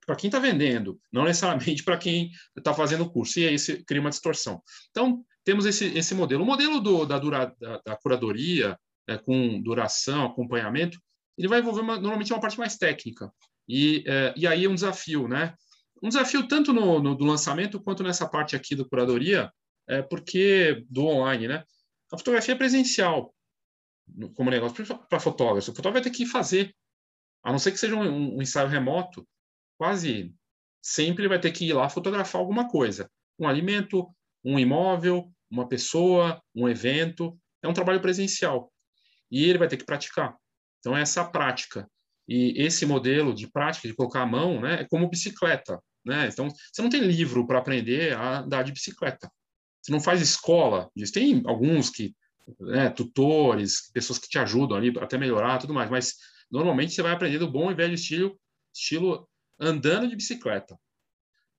para 0.04 0.16
quem 0.16 0.28
está 0.28 0.40
vendendo, 0.40 1.00
não 1.12 1.24
necessariamente 1.24 1.84
para 1.84 1.96
quem 1.96 2.30
está 2.56 2.74
fazendo 2.74 3.04
o 3.04 3.10
curso, 3.10 3.38
e 3.38 3.46
aí 3.46 3.56
cria 3.84 4.00
uma 4.00 4.10
distorção. 4.10 4.60
Então, 4.90 5.24
temos 5.48 5.64
esse, 5.64 5.86
esse 5.96 6.14
modelo. 6.14 6.42
O 6.42 6.46
modelo 6.46 6.78
do, 6.78 7.06
da, 7.06 7.18
dura, 7.18 7.56
da, 7.58 7.80
da 7.82 7.96
curadoria, 7.96 8.78
é, 9.08 9.16
com 9.16 9.62
duração, 9.62 10.26
acompanhamento, 10.26 11.00
ele 11.38 11.48
vai 11.48 11.60
envolver 11.60 11.80
uma, 11.80 11.94
normalmente 11.94 12.30
uma 12.34 12.40
parte 12.40 12.58
mais 12.58 12.76
técnica. 12.76 13.32
E, 13.66 14.04
é, 14.06 14.34
e 14.36 14.46
aí 14.46 14.68
um 14.68 14.74
desafio, 14.74 15.26
né? 15.26 15.54
Um 16.02 16.08
desafio 16.08 16.46
tanto 16.46 16.70
no, 16.74 17.00
no, 17.00 17.14
do 17.14 17.24
lançamento 17.24 17.80
quanto 17.80 18.02
nessa 18.02 18.28
parte 18.28 18.54
aqui 18.54 18.76
da 18.76 18.84
curadoria, 18.84 19.50
é, 19.88 20.02
porque 20.02 20.84
do 20.90 21.06
online, 21.06 21.48
né? 21.48 21.64
A 22.12 22.18
fotografia 22.18 22.52
é 22.52 22.58
presencial 22.58 23.34
como 24.34 24.50
negócio 24.50 24.84
para 25.08 25.18
fotógrafo. 25.18 25.70
O 25.70 25.74
fotógrafo 25.74 26.04
vai 26.04 26.12
ter 26.12 26.14
que 26.14 26.26
fazer, 26.26 26.76
a 27.42 27.50
não 27.50 27.58
ser 27.58 27.72
que 27.72 27.78
seja 27.78 27.96
um, 27.96 28.36
um 28.36 28.42
ensaio 28.42 28.68
remoto, 28.68 29.26
quase 29.78 30.30
sempre 30.82 31.26
vai 31.26 31.40
ter 31.40 31.52
que 31.52 31.64
ir 31.64 31.72
lá 31.72 31.88
fotografar 31.88 32.38
alguma 32.38 32.68
coisa, 32.68 33.10
um 33.38 33.48
alimento, 33.48 34.14
um 34.44 34.58
imóvel, 34.58 35.32
uma 35.50 35.68
pessoa, 35.68 36.40
um 36.54 36.68
evento. 36.68 37.38
É 37.62 37.68
um 37.68 37.72
trabalho 37.72 38.00
presencial 38.00 38.72
e 39.30 39.44
ele 39.44 39.58
vai 39.58 39.68
ter 39.68 39.76
que 39.76 39.84
praticar. 39.84 40.34
Então, 40.78 40.96
é 40.96 41.02
essa 41.02 41.24
prática. 41.24 41.88
E 42.26 42.54
esse 42.62 42.84
modelo 42.84 43.34
de 43.34 43.50
prática, 43.50 43.88
de 43.88 43.94
colocar 43.94 44.22
a 44.22 44.26
mão, 44.26 44.60
né, 44.60 44.82
é 44.82 44.86
como 44.86 45.08
bicicleta. 45.08 45.80
Né? 46.04 46.28
Então, 46.28 46.48
você 46.48 46.82
não 46.82 46.90
tem 46.90 47.00
livro 47.00 47.46
para 47.46 47.58
aprender 47.58 48.14
a 48.14 48.40
andar 48.40 48.62
de 48.62 48.72
bicicleta. 48.72 49.30
Você 49.82 49.92
não 49.92 50.00
faz 50.00 50.20
escola. 50.20 50.90
Tem 51.12 51.42
alguns 51.46 51.90
que, 51.90 52.14
né, 52.60 52.90
tutores, 52.90 53.90
pessoas 53.92 54.18
que 54.18 54.28
te 54.28 54.38
ajudam 54.38 54.76
ali 54.76 54.92
até 54.98 55.16
melhorar 55.16 55.58
tudo 55.58 55.74
mais, 55.74 55.90
mas 55.90 56.14
normalmente 56.50 56.92
você 56.92 57.02
vai 57.02 57.12
aprender 57.12 57.38
do 57.38 57.50
bom 57.50 57.70
e 57.70 57.74
velho 57.74 57.94
estilo, 57.94 58.38
estilo 58.74 59.28
andando 59.58 60.08
de 60.08 60.16
bicicleta. 60.16 60.78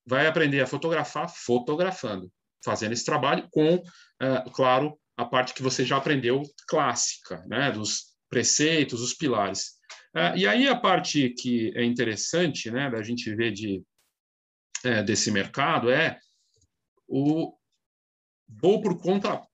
Vai 0.05 0.27
aprender 0.27 0.62
a 0.62 0.67
fotografar 0.67 1.29
fotografando, 1.29 2.31
fazendo 2.63 2.94
esse 2.94 3.06
trabalho 3.06 3.48
com, 3.51 3.75
uh, 3.75 4.51
claro, 4.54 5.00
a 5.18 5.25
parte 5.25 5.54
que 5.54 5.62
você 5.62 5.86
já 5.86 5.98
aprendeu 5.98 6.42
clássica, 6.68 7.44
né, 7.48 7.72
dos 7.72 8.16
preceitos, 8.30 9.01
os 9.01 9.13
pilares. 9.13 9.80
Uh, 10.16 10.38
e 10.38 10.48
aí 10.48 10.68
a 10.68 10.75
parte 10.75 11.30
que 11.30 11.72
é 11.75 11.84
interessante, 11.84 12.72
né, 12.72 12.89
da 12.89 13.01
gente 13.01 13.34
ver 13.36 13.51
de 13.51 13.84
é, 14.84 15.04
desse 15.04 15.32
mercado 15.32 15.89
é 15.89 16.20
o 17.08 17.54
vou 18.48 18.82
por 18.82 19.00
conta 19.00 19.46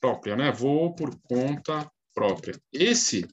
própria, 0.00 0.36
né? 0.36 0.52
Vou 0.52 0.94
por 0.94 1.18
conta 1.22 1.90
própria. 2.14 2.54
Esse 2.72 3.26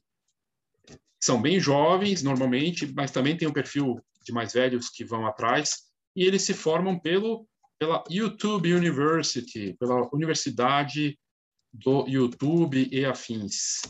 são 1.22 1.40
bem 1.40 1.60
jovens 1.60 2.22
normalmente, 2.22 2.92
mas 2.92 3.10
também 3.12 3.36
tem 3.36 3.46
um 3.46 3.52
perfil 3.52 4.00
de 4.24 4.32
mais 4.32 4.52
velhos 4.52 4.88
que 4.88 5.04
vão 5.04 5.26
atrás 5.26 5.82
e 6.16 6.24
eles 6.24 6.42
se 6.42 6.54
formam 6.54 6.98
pelo 6.98 7.46
pela 7.82 8.04
YouTube 8.08 8.72
University, 8.72 9.74
pela 9.76 10.08
Universidade 10.14 11.18
do 11.72 12.06
YouTube 12.06 12.88
e 12.92 13.04
afins. 13.04 13.82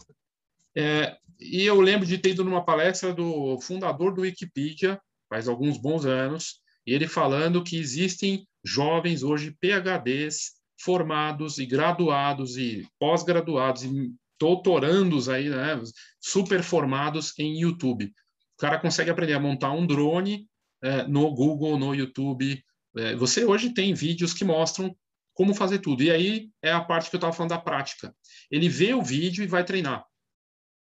É, 0.74 1.14
e 1.38 1.62
eu 1.64 1.78
lembro 1.78 2.06
de 2.06 2.16
ter 2.16 2.30
ido 2.30 2.42
numa 2.42 2.64
palestra 2.64 3.12
do 3.12 3.60
fundador 3.60 4.14
do 4.14 4.22
Wikipedia, 4.22 4.98
faz 5.28 5.46
alguns 5.46 5.76
bons 5.76 6.06
anos, 6.06 6.62
e 6.86 6.94
ele 6.94 7.06
falando 7.06 7.62
que 7.62 7.76
existem 7.76 8.48
jovens 8.64 9.22
hoje 9.22 9.54
PhDs 9.60 10.52
formados 10.80 11.58
e 11.58 11.66
graduados 11.66 12.56
e 12.56 12.88
pós-graduados 12.98 13.84
e 13.84 14.10
doutorandos 14.40 15.28
aí, 15.28 15.50
né, 15.50 15.78
super 16.18 16.62
formados 16.62 17.38
em 17.38 17.60
YouTube. 17.60 18.06
O 18.06 18.58
cara 18.58 18.78
consegue 18.78 19.10
aprender 19.10 19.34
a 19.34 19.40
montar 19.40 19.72
um 19.72 19.86
drone 19.86 20.48
é, 20.82 21.06
no 21.06 21.30
Google, 21.34 21.78
no 21.78 21.94
YouTube. 21.94 22.64
É, 22.96 23.16
você 23.16 23.44
hoje 23.44 23.72
tem 23.72 23.94
vídeos 23.94 24.34
que 24.34 24.44
mostram 24.44 24.94
como 25.34 25.54
fazer 25.54 25.78
tudo. 25.78 26.02
E 26.02 26.10
aí 26.10 26.50
é 26.62 26.72
a 26.72 26.80
parte 26.80 27.10
que 27.10 27.16
eu 27.16 27.18
estava 27.18 27.32
falando 27.32 27.50
da 27.50 27.58
prática. 27.58 28.14
Ele 28.50 28.68
vê 28.68 28.94
o 28.94 29.02
vídeo 29.02 29.42
e 29.42 29.46
vai 29.46 29.64
treinar. 29.64 30.04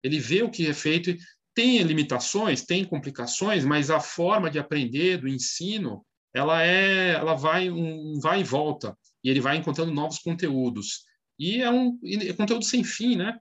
Ele 0.03 0.19
vê 0.19 0.43
o 0.43 0.51
que 0.51 0.67
é 0.67 0.75
feito. 0.75 1.15
Tem 1.55 1.83
limitações, 1.83 2.65
tem 2.65 2.85
complicações, 2.85 3.65
mas 3.65 3.91
a 3.91 4.01
forma 4.01 4.51
de 4.51 4.59
aprender, 4.59 5.19
do 5.19 5.29
ensino, 5.29 6.05
ela 6.33 6.63
é, 6.63 7.11
ela 7.11 7.35
vai 7.35 7.71
um 7.71 8.19
vai 8.21 8.41
e 8.41 8.45
volta. 8.45 8.97
E 9.23 9.31
ele 9.31 9.41
vai 9.41 9.57
encontrando 9.57 9.93
novos 9.93 10.19
conteúdos. 10.19 11.05
E 11.39 11.63
é 11.63 11.71
um 11.71 11.99
é 12.05 12.33
conteúdo 12.33 12.65
sem 12.65 12.85
fim, 12.85 13.17
né? 13.17 13.39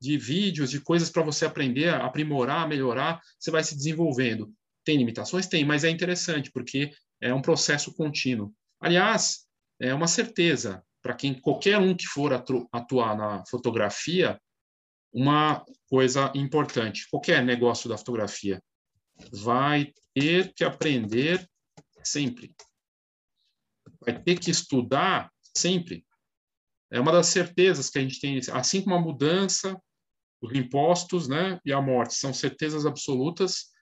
De 0.00 0.16
vídeos, 0.16 0.70
de 0.70 0.80
coisas 0.80 1.10
para 1.10 1.22
você 1.22 1.44
aprender, 1.44 1.92
aprimorar, 1.92 2.68
melhorar, 2.68 3.20
você 3.38 3.50
vai 3.50 3.64
se 3.64 3.76
desenvolvendo. 3.76 4.52
Tem 4.88 4.96
limitações? 4.96 5.46
Tem, 5.46 5.66
mas 5.66 5.84
é 5.84 5.90
interessante, 5.90 6.50
porque 6.50 6.90
é 7.20 7.34
um 7.34 7.42
processo 7.42 7.94
contínuo. 7.94 8.54
Aliás, 8.80 9.46
é 9.78 9.92
uma 9.92 10.08
certeza 10.08 10.82
para 11.02 11.12
quem 11.12 11.38
qualquer 11.38 11.76
um 11.76 11.94
que 11.94 12.06
for 12.06 12.32
atuar 12.32 13.14
na 13.14 13.44
fotografia, 13.50 14.40
uma 15.12 15.62
coisa 15.90 16.32
importante. 16.34 17.06
Qualquer 17.10 17.44
negócio 17.44 17.86
da 17.86 17.98
fotografia 17.98 18.62
vai 19.30 19.92
ter 20.14 20.54
que 20.54 20.64
aprender 20.64 21.46
sempre. 22.02 22.54
Vai 24.00 24.18
ter 24.22 24.38
que 24.38 24.50
estudar 24.50 25.30
sempre. 25.54 26.02
É 26.90 26.98
uma 26.98 27.12
das 27.12 27.26
certezas 27.26 27.90
que 27.90 27.98
a 27.98 28.00
gente 28.00 28.18
tem, 28.18 28.40
assim 28.54 28.80
como 28.80 28.94
a 28.94 29.02
mudança, 29.02 29.78
os 30.40 30.50
impostos, 30.54 31.28
né, 31.28 31.60
e 31.62 31.74
a 31.74 31.82
morte 31.82 32.14
são 32.14 32.32
certezas 32.32 32.86
absolutas, 32.86 33.76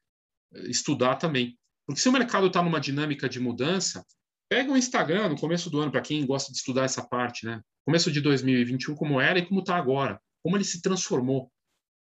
estudar 0.69 1.17
também. 1.17 1.57
Porque 1.87 2.01
se 2.01 2.09
o 2.09 2.13
mercado 2.13 2.47
está 2.49 2.63
numa 2.63 2.81
dinâmica 2.81 3.29
de 3.29 3.39
mudança, 3.39 4.05
Pega 4.49 4.73
o 4.73 4.77
Instagram 4.77 5.31
no 5.31 5.37
começo 5.37 5.69
do 5.69 5.81
ano, 5.81 5.91
para 5.91 6.01
quem 6.01 6.25
gosta 6.25 6.53
de 6.53 6.59
estudar 6.59 6.85
essa 6.85 7.03
parte, 7.03 7.45
né? 7.45 7.61
Começo 7.85 8.13
de 8.13 8.21
2021, 8.21 8.95
como 8.95 9.21
era 9.21 9.41
e 9.41 9.47
como 9.47 9.61
está 9.61 9.77
agora. 9.77 10.21
Como 10.43 10.57
ele 10.57 10.65
se 10.65 10.81
transformou. 10.81 11.51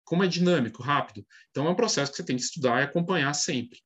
Como 0.03 0.23
é 0.23 0.27
dinâmico, 0.27 0.83
rápido. 0.83 1.25
Então, 1.49 1.65
é 1.65 1.69
um 1.69 1.75
processo 1.75 2.11
que 2.11 2.17
você 2.17 2.25
tem 2.25 2.35
que 2.35 2.41
estudar 2.41 2.81
e 2.81 2.83
acompanhar 2.83 3.33
sempre. 3.33 3.79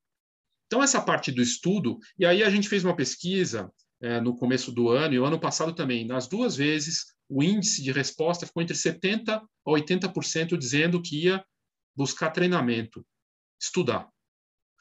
Então, 0.65 0.81
essa 0.81 0.99
parte 0.99 1.31
do 1.31 1.41
estudo, 1.41 1.99
e 2.17 2.25
aí 2.25 2.43
a 2.43 2.49
gente 2.49 2.67
fez 2.67 2.83
uma 2.83 2.95
pesquisa 2.95 3.71
é, 4.01 4.19
no 4.19 4.35
começo 4.35 4.71
do 4.71 4.89
ano, 4.89 5.13
e 5.13 5.19
o 5.19 5.25
ano 5.25 5.39
passado 5.39 5.73
também, 5.73 6.05
nas 6.05 6.27
duas 6.27 6.55
vezes, 6.55 7.13
o 7.29 7.43
índice 7.43 7.83
de 7.83 7.91
resposta 7.91 8.47
ficou 8.47 8.63
entre 8.63 8.75
70% 8.75 9.39
a 9.39 9.69
80% 9.69 10.57
dizendo 10.57 11.01
que 11.01 11.25
ia 11.25 11.45
buscar 11.95 12.31
treinamento, 12.31 13.05
estudar. 13.61 14.09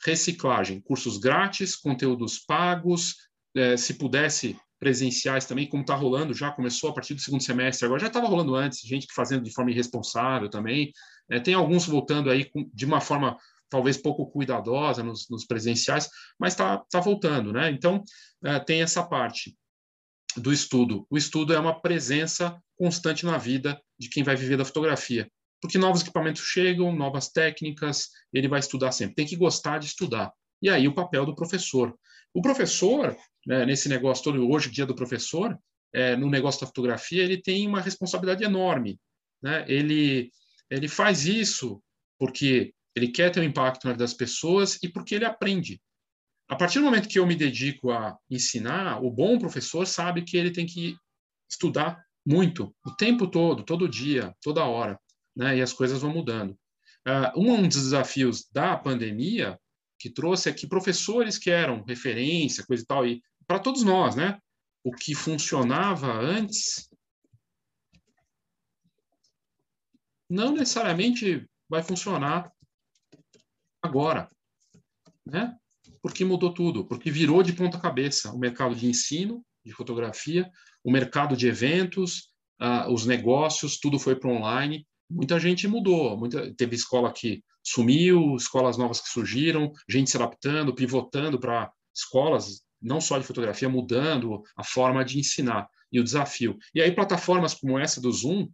Reciclagem, 0.05 0.81
cursos 0.81 1.19
grátis, 1.19 1.75
conteúdos 1.75 2.39
pagos, 2.39 3.17
é, 3.55 3.77
se 3.77 3.95
pudesse 3.95 4.57
presenciais 4.79 5.47
também, 5.47 5.69
como 5.69 5.83
está 5.83 5.95
rolando, 5.95 6.35
já 6.35 6.51
começou 6.51 6.91
a 6.91 6.93
partir 6.93 7.15
do 7.15 7.21
segundo 7.21 7.43
semestre, 7.43 7.87
agora 7.87 8.01
já 8.01 8.09
estava 8.09 8.27
rolando 8.27 8.55
antes, 8.55 8.81
gente 8.81 9.07
fazendo 9.15 9.43
de 9.43 9.53
forma 9.53 9.71
irresponsável 9.71 10.51
também. 10.51 10.93
É, 11.31 11.41
tem 11.41 11.55
alguns 11.55 11.87
voltando 11.87 12.31
aí 12.31 12.45
com, 12.45 12.69
de 12.73 12.85
uma 12.85 13.01
forma 13.01 13.37
talvez 13.69 13.97
pouco 13.97 14.31
cuidadosa 14.31 15.03
nos, 15.03 15.29
nos 15.29 15.45
presenciais, 15.45 16.09
mas 16.39 16.53
está 16.53 16.79
tá 16.91 17.01
voltando, 17.01 17.53
né? 17.53 17.71
Então, 17.71 18.03
é, 18.45 18.59
tem 18.61 18.83
essa 18.83 19.03
parte 19.03 19.57
do 20.37 20.53
estudo. 20.53 21.07
O 21.11 21.17
estudo 21.17 21.55
é 21.55 21.59
uma 21.59 21.81
presença 21.81 22.57
constante 22.77 23.25
na 23.25 23.39
vida 23.39 23.81
de 23.99 24.09
quem 24.09 24.23
vai 24.23 24.37
viver 24.37 24.57
da 24.57 24.65
fotografia, 24.65 25.31
porque 25.61 25.79
novos 25.79 26.03
equipamentos 26.03 26.43
chegam, 26.43 26.95
novas 26.95 27.29
técnicas, 27.29 28.11
ele 28.33 28.49
vai 28.49 28.61
estudar 28.61 28.93
sempre. 28.93 29.15
Tem 29.15 29.27
que 29.27 29.37
gostar 29.37 29.79
de 29.79 29.87
estudar. 29.87 30.33
E 30.61 30.69
aí 30.69 30.87
o 30.87 30.95
papel 30.95 31.25
do 31.25 31.35
professor. 31.35 31.97
O 32.35 32.43
professor, 32.43 33.17
né, 33.47 33.65
nesse 33.65 33.89
negócio 33.89 34.25
todo, 34.25 34.49
hoje, 34.49 34.71
dia 34.71 34.87
do 34.87 34.95
professor, 34.95 35.59
é, 35.93 36.17
no 36.17 36.29
negócio 36.29 36.61
da 36.61 36.67
fotografia, 36.67 37.23
ele 37.23 37.41
tem 37.41 37.67
uma 37.67 37.81
responsabilidade 37.81 38.45
enorme. 38.45 39.01
Né? 39.43 39.65
Ele, 39.69 40.31
ele 40.71 40.89
faz 40.89 41.27
isso 41.27 41.83
porque 42.19 42.75
ele 42.95 43.09
quer 43.09 43.31
ter 43.31 43.41
um 43.41 43.45
impacto 43.45 43.85
na 43.85 43.93
vida 43.93 44.05
das 44.05 44.15
pessoas 44.15 44.79
e 44.83 44.89
porque 44.89 45.15
ele 45.15 45.25
aprende. 45.25 45.81
A 46.49 46.57
partir 46.57 46.79
do 46.79 46.85
momento 46.85 47.09
que 47.09 47.19
eu 47.19 47.27
me 47.27 47.35
dedico 47.35 47.91
a 47.91 48.17
ensinar, 48.31 49.03
o 49.03 49.11
bom 49.11 49.39
professor 49.39 49.87
sabe 49.87 50.23
que 50.23 50.37
ele 50.37 50.51
tem 50.51 50.65
que 50.65 50.97
estudar 51.51 52.01
muito, 52.25 52.75
o 52.85 52.91
tempo 52.97 53.27
todo, 53.27 53.63
todo 53.63 53.89
dia, 53.89 54.35
toda 54.43 54.65
hora, 54.65 54.99
né? 55.37 55.59
e 55.59 55.63
as 55.63 55.73
coisas 55.73 56.01
vão 56.01 56.13
mudando. 56.13 56.59
Uh, 57.07 57.41
um 57.41 57.69
dos 57.69 57.83
desafios 57.83 58.49
da 58.51 58.77
pandemia 58.77 59.59
que 59.99 60.11
trouxe 60.11 60.49
aqui 60.49 60.67
professores 60.67 61.39
que 61.39 61.51
eram 61.51 61.85
referência, 61.85 62.65
coisa 62.67 62.83
e 62.83 62.87
tal, 62.87 63.07
e 63.07 63.23
para 63.47 63.59
todos 63.59 63.83
nós, 63.83 64.17
né? 64.17 64.39
O 64.85 64.93
que 64.93 65.15
funcionava 65.15 66.13
antes 66.13 66.89
não 70.29 70.53
necessariamente 70.53 71.47
vai 71.69 71.83
funcionar 71.83 72.51
agora, 73.83 74.29
né? 75.25 75.57
Porque 76.03 76.25
mudou 76.25 76.53
tudo, 76.53 76.87
porque 76.87 77.11
virou 77.11 77.43
de 77.43 77.53
ponta 77.53 77.81
cabeça 77.81 78.33
o 78.33 78.39
mercado 78.39 78.75
de 78.75 78.87
ensino 78.87 79.45
de 79.65 79.73
fotografia, 79.73 80.49
o 80.85 80.91
mercado 80.91 81.37
de 81.37 81.49
eventos, 81.49 82.33
uh, 82.61 82.93
os 82.93 83.07
negócios, 83.07 83.79
tudo 83.79 83.99
foi 83.99 84.15
para 84.15 84.31
online. 84.31 84.87
Muita 85.09 85.39
gente 85.39 85.69
mudou, 85.69 86.17
muita, 86.17 86.53
teve 86.55 86.75
escola 86.75 87.13
que 87.13 87.43
sumiu, 87.63 88.37
escolas 88.37 88.77
novas 88.77 89.01
que 89.01 89.09
surgiram, 89.09 89.73
gente 89.89 90.11
se 90.11 90.17
adaptando, 90.17 90.75
pivotando 90.75 91.39
para 91.39 91.71
escolas 91.95 92.63
não 92.81 93.01
só 93.01 93.19
de 93.19 93.25
fotografia, 93.25 93.69
mudando 93.69 94.43
a 94.57 94.63
forma 94.63 95.05
de 95.05 95.19
ensinar 95.19 95.69
e 95.91 95.99
o 95.99 96.05
desafio. 96.05 96.57
E 96.75 96.81
aí 96.81 96.93
plataformas 96.93 97.55
como 97.55 97.79
essa 97.79 98.01
do 98.01 98.13
Zoom, 98.13 98.49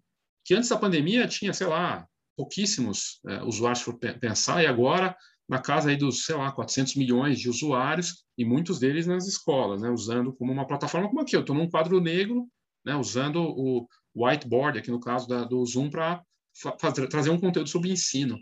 que 0.44 0.54
antes 0.54 0.68
da 0.68 0.78
pandemia 0.78 1.26
tinha, 1.26 1.52
sei 1.52 1.66
lá, 1.66 2.06
pouquíssimos 2.36 3.20
é, 3.26 3.42
usuários 3.42 3.82
por 3.82 3.98
pensar, 3.98 4.62
e 4.62 4.66
agora 4.66 5.16
na 5.48 5.58
casa 5.58 5.90
aí 5.90 5.96
dos, 5.96 6.24
sei 6.24 6.34
lá, 6.34 6.50
400 6.50 6.94
milhões 6.94 7.38
de 7.38 7.50
usuários, 7.50 8.24
e 8.38 8.44
muitos 8.44 8.78
deles 8.78 9.06
nas 9.06 9.26
escolas, 9.26 9.82
né, 9.82 9.90
usando 9.90 10.32
como 10.32 10.52
uma 10.52 10.66
plataforma 10.66 11.08
como 11.08 11.20
aqui. 11.20 11.36
Eu 11.36 11.40
estou 11.40 11.54
num 11.54 11.68
quadro 11.68 12.00
negro, 12.00 12.48
né, 12.84 12.96
usando 12.96 13.42
o 13.42 13.86
whiteboard, 14.16 14.78
aqui 14.78 14.90
no 14.90 15.00
caso 15.00 15.28
da, 15.28 15.44
do 15.44 15.64
Zoom, 15.66 15.90
para 15.90 16.22
trazer 17.10 17.30
um 17.30 17.40
conteúdo 17.40 17.68
sobre 17.68 17.90
ensino. 17.90 18.38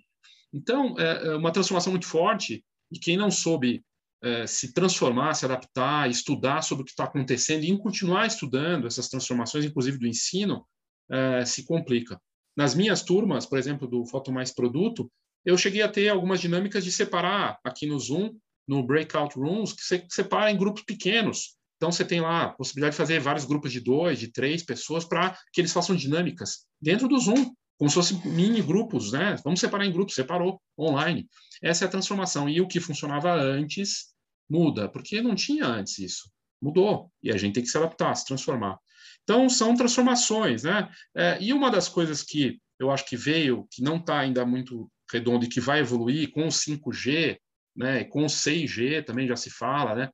Então, 0.53 0.95
é, 0.99 1.29
é 1.29 1.37
uma 1.37 1.53
transformação 1.53 1.93
muito 1.93 2.07
forte, 2.07 2.65
e 2.91 2.99
quem 2.99 3.17
não 3.17 3.31
soube 3.31 3.85
é, 4.23 4.47
se 4.47 4.73
transformar, 4.73 5.35
se 5.35 5.45
adaptar, 5.45 6.11
estudar 6.11 6.63
sobre 6.63 6.83
o 6.83 6.85
que 6.85 6.91
está 6.91 7.05
acontecendo 7.05 7.65
e 7.65 7.79
continuar 7.79 8.27
estudando 8.27 8.87
essas 8.87 9.09
transformações, 9.09 9.65
inclusive 9.65 9.99
do 9.99 10.07
ensino, 10.07 10.67
é, 11.11 11.45
se 11.45 11.65
complica. 11.65 12.21
Nas 12.57 12.75
minhas 12.75 13.03
turmas, 13.03 13.47
por 13.47 13.59
exemplo, 13.59 13.89
do 13.89 14.05
Foto 14.05 14.33
Mais 14.33 14.53
Produto, 14.53 15.11
eu 15.45 15.57
cheguei 15.57 15.83
a 15.83 15.89
ter 15.89 16.09
algumas 16.09 16.41
dinâmicas 16.41 16.85
de 16.85 16.93
separar 16.93 17.59
aqui 17.65 17.87
no 17.87 17.99
Zoom, 17.99 18.37
no 18.69 18.83
Breakout 18.83 19.39
Rooms, 19.39 19.73
que 19.73 19.83
você 19.83 20.05
separa 20.11 20.51
em 20.51 20.59
grupos 20.59 20.83
pequenos. 20.83 21.57
Então, 21.77 21.91
você 21.91 22.05
tem 22.05 22.21
lá 22.21 22.45
a 22.45 22.49
possibilidade 22.51 22.93
de 22.93 22.99
fazer 22.99 23.21
vários 23.21 23.47
grupos 23.47 23.73
de 23.73 23.81
dois, 23.81 24.19
de 24.19 24.31
três 24.31 24.63
pessoas, 24.63 25.05
para 25.05 25.35
que 25.53 25.61
eles 25.61 25.73
façam 25.73 25.97
dinâmicas 25.97 26.67
dentro 26.81 27.09
do 27.09 27.19
Zoom, 27.19 27.55
como 27.81 27.89
se 27.89 27.95
fossem 27.95 28.21
mini 28.27 28.61
grupos, 28.61 29.11
né? 29.11 29.37
Vamos 29.43 29.59
separar 29.59 29.87
em 29.87 29.93
grupos, 29.93 30.15
separou, 30.15 30.61
online. 30.79 31.27
Essa 31.63 31.87
é 31.87 31.89
a 31.89 31.91
transformação. 31.91 32.47
E 32.47 32.61
o 32.61 32.69
que 32.69 32.79
funcionava 32.79 33.33
antes 33.33 34.15
muda, 34.51 34.87
porque 34.87 35.23
não 35.23 35.35
tinha 35.35 35.65
antes 35.65 35.99
isso. 35.99 36.31
Mudou. 36.61 37.11
E 37.23 37.33
a 37.33 37.39
gente 37.39 37.55
tem 37.55 37.63
que 37.63 37.71
se 37.71 37.79
adaptar, 37.79 38.15
se 38.15 38.27
transformar. 38.27 38.79
Então, 39.23 39.49
são 39.49 39.75
transformações, 39.75 40.63
né? 40.63 40.91
É, 41.17 41.43
e 41.43 41.55
uma 41.55 41.71
das 41.71 41.89
coisas 41.89 42.23
que 42.23 42.61
eu 42.79 42.91
acho 42.91 43.07
que 43.07 43.17
veio, 43.17 43.67
que 43.71 43.83
não 43.83 43.97
está 43.97 44.19
ainda 44.19 44.45
muito 44.45 44.93
redondo 45.11 45.47
e 45.47 45.49
que 45.49 45.59
vai 45.59 45.81
evoluir 45.81 46.31
com 46.33 46.45
o 46.45 46.51
5G, 46.51 47.39
né, 47.75 48.05
com 48.05 48.25
o 48.25 48.29
6G 48.29 49.03
também 49.07 49.27
já 49.27 49.37
se 49.37 49.49
fala, 49.49 49.95
né, 49.95 50.11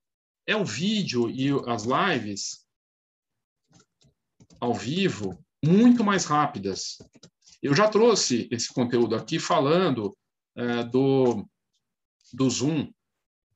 é 0.46 0.54
o 0.54 0.64
vídeo 0.64 1.28
e 1.28 1.48
as 1.68 1.82
lives 1.84 2.64
ao 4.60 4.72
vivo 4.72 5.36
muito 5.64 6.04
mais 6.04 6.24
rápidas. 6.26 6.98
Eu 7.66 7.74
já 7.74 7.88
trouxe 7.88 8.46
esse 8.48 8.72
conteúdo 8.72 9.16
aqui 9.16 9.40
falando 9.40 10.16
é, 10.56 10.84
do, 10.84 11.44
do 12.32 12.48
Zoom. 12.48 12.92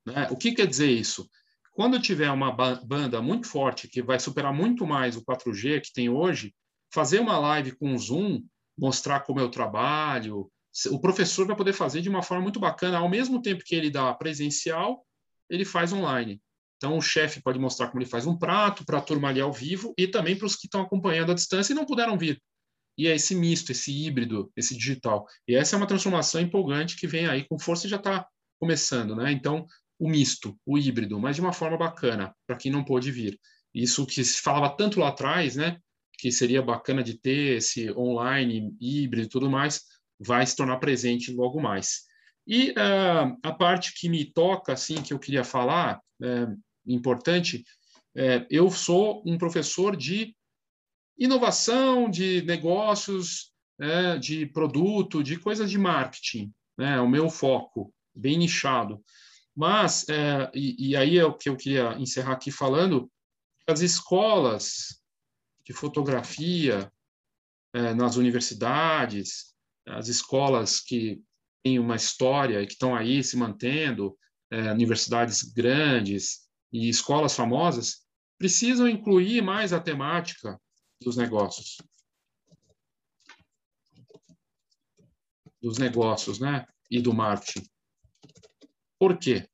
Né? 0.05 0.27
O 0.33 0.37
que 0.37 0.51
quer 0.51 0.67
dizer 0.67 0.91
isso? 0.91 1.31
Quando 1.71 2.01
tiver 2.01 2.29
uma 2.33 2.51
banda 2.51 3.23
muito 3.23 3.47
forte, 3.47 3.87
que 3.87 4.03
vai 4.03 4.19
superar 4.19 4.53
muito 4.53 4.85
mais 4.85 5.17
o 5.17 5.25
4G 5.25 5.81
que 5.81 5.93
tem 5.93 6.09
hoje, 6.09 6.53
fazer 6.93 7.21
uma 7.21 7.39
live 7.39 7.71
com 7.77 7.95
o 7.95 7.99
Zoom, 7.99 8.43
mostrar 8.77 9.21
como 9.21 9.39
eu 9.39 9.49
trabalho, 9.49 10.51
o 10.91 11.01
professor 11.01 11.47
vai 11.47 11.55
poder 11.55 11.73
fazer 11.73 12.01
de 12.01 12.09
uma 12.09 12.23
forma 12.23 12.43
muito 12.43 12.59
bacana, 12.59 12.99
ao 12.99 13.09
mesmo 13.09 13.41
tempo 13.41 13.63
que 13.65 13.77
ele 13.77 13.91
dá 13.91 14.13
presencial, 14.13 15.07
ele 15.49 15.65
faz 15.65 15.93
online. 15.93 16.43
Então, 16.79 16.99
o 16.99 17.03
chefe 17.03 17.41
pode 17.41 17.61
mostrar 17.61 17.87
como 17.87 18.03
ele 18.03 18.11
faz 18.11 18.27
um 18.27 18.37
prato 18.37 18.85
para 18.85 18.99
a 18.99 19.03
turma 19.03 19.29
ali 19.29 19.41
ao 19.41 19.53
vivo 19.53 19.95
e 19.97 20.09
também 20.09 20.37
para 20.37 20.47
os 20.47 20.57
que 20.57 20.67
estão 20.67 20.83
acompanhando 20.83 21.31
à 21.31 21.35
distância 21.35 21.73
e 21.73 21.77
não 21.77 21.87
puderam 21.87 22.19
vir 22.19 22.43
e 22.97 23.07
é 23.07 23.15
esse 23.15 23.35
misto, 23.35 23.73
esse 23.73 23.93
híbrido, 23.93 24.51
esse 24.57 24.77
digital. 24.77 25.27
E 25.47 25.55
essa 25.55 25.75
é 25.75 25.79
uma 25.79 25.87
transformação 25.87 26.41
empolgante 26.41 26.97
que 26.97 27.07
vem 27.07 27.27
aí 27.27 27.45
com 27.45 27.59
força 27.59 27.87
e 27.87 27.91
já 27.91 27.97
está 27.97 28.27
começando, 28.59 29.17
né? 29.17 29.33
Então, 29.33 29.67
o 29.99 30.09
misto, 30.09 30.59
o 30.67 30.79
híbrido, 30.79 31.19
mas 31.19 31.37
de 31.37 31.43
uma 31.43 31.53
forma 31.53 31.77
bacana, 31.77 32.35
para 32.47 32.57
quem 32.57 32.71
não 32.71 32.85
pôde 32.85 33.11
vir. 33.11 33.39
Isso 33.75 34.07
que 34.07 34.25
se 34.25 34.41
falava 34.41 34.75
tanto 34.77 35.01
lá 35.01 35.09
atrás, 35.09 35.57
né? 35.57 35.79
Que 36.19 36.31
seria 36.31 36.63
bacana 36.63 37.03
de 37.03 37.19
ter 37.19 37.59
esse 37.59 37.91
online, 37.93 38.75
híbrido 38.81 39.27
e 39.27 39.31
tudo 39.31 39.51
mais, 39.51 39.83
vai 40.19 40.47
se 40.47 40.57
tornar 40.57 40.79
presente 40.79 41.33
logo 41.33 41.61
mais. 41.61 42.03
E 42.47 42.71
uh, 42.71 43.39
a 43.43 43.53
parte 43.53 43.93
que 43.95 44.09
me 44.09 44.25
toca, 44.25 44.73
assim, 44.73 45.03
que 45.03 45.13
eu 45.13 45.19
queria 45.19 45.45
falar, 45.45 46.01
é, 46.23 46.47
importante, 46.87 47.65
é, 48.15 48.47
eu 48.51 48.71
sou 48.71 49.23
um 49.25 49.39
professor 49.39 49.97
de 49.97 50.35
inovação 51.21 52.11
de 52.11 52.41
negócios, 52.43 53.53
né, 53.79 54.17
de 54.17 54.47
produto, 54.47 55.23
de 55.23 55.39
coisas 55.39 55.71
de 55.71 55.77
marketing, 55.77 56.51
né, 56.79 56.97
é 56.97 57.01
o 57.01 57.09
meu 57.09 57.29
foco, 57.29 57.93
bem 58.15 58.39
nichado. 58.39 59.05
Mas, 59.55 60.09
é, 60.09 60.51
e, 60.55 60.91
e, 60.91 60.97
aí 60.97 61.19
é 61.19 61.25
o 61.25 61.37
que 61.37 61.51
eu 61.51 61.57
queria 61.57 61.95
encerrar 61.99 62.33
aqui 62.33 62.51
falando, 62.51 63.11
as 63.69 63.81
escolas 63.81 65.01
de 65.65 65.75
fotografia 65.75 66.91
é, 67.75 67.93
nas 67.93 68.17
universidades, 68.17 69.55
as 69.87 70.09
escolas 70.09 70.81
que 70.81 71.23
têm 71.63 71.79
uma 71.79 71.97
história 71.97 72.63
e 72.63 72.67
que 72.67 72.73
estão 72.73 72.95
aí 72.95 73.23
se 73.23 73.37
mantendo, 73.37 74.17
é, 74.51 74.73
universidades 74.73 75.43
grandes 75.43 76.49
e 76.73 76.89
escolas 76.89 77.35
famosas, 77.35 78.07
precisam 78.39 78.89
incluir 78.89 79.43
mais 79.43 79.73
a 79.73 79.81
temática 79.81 80.59
dos 81.03 81.17
negócios. 81.17 81.79
Dos 85.61 85.79
negócios, 85.79 86.39
né? 86.39 86.67
E 86.91 87.01
do 87.01 87.15
marketing. 87.15 87.67
Por 88.99 89.19
quê? 89.19 89.49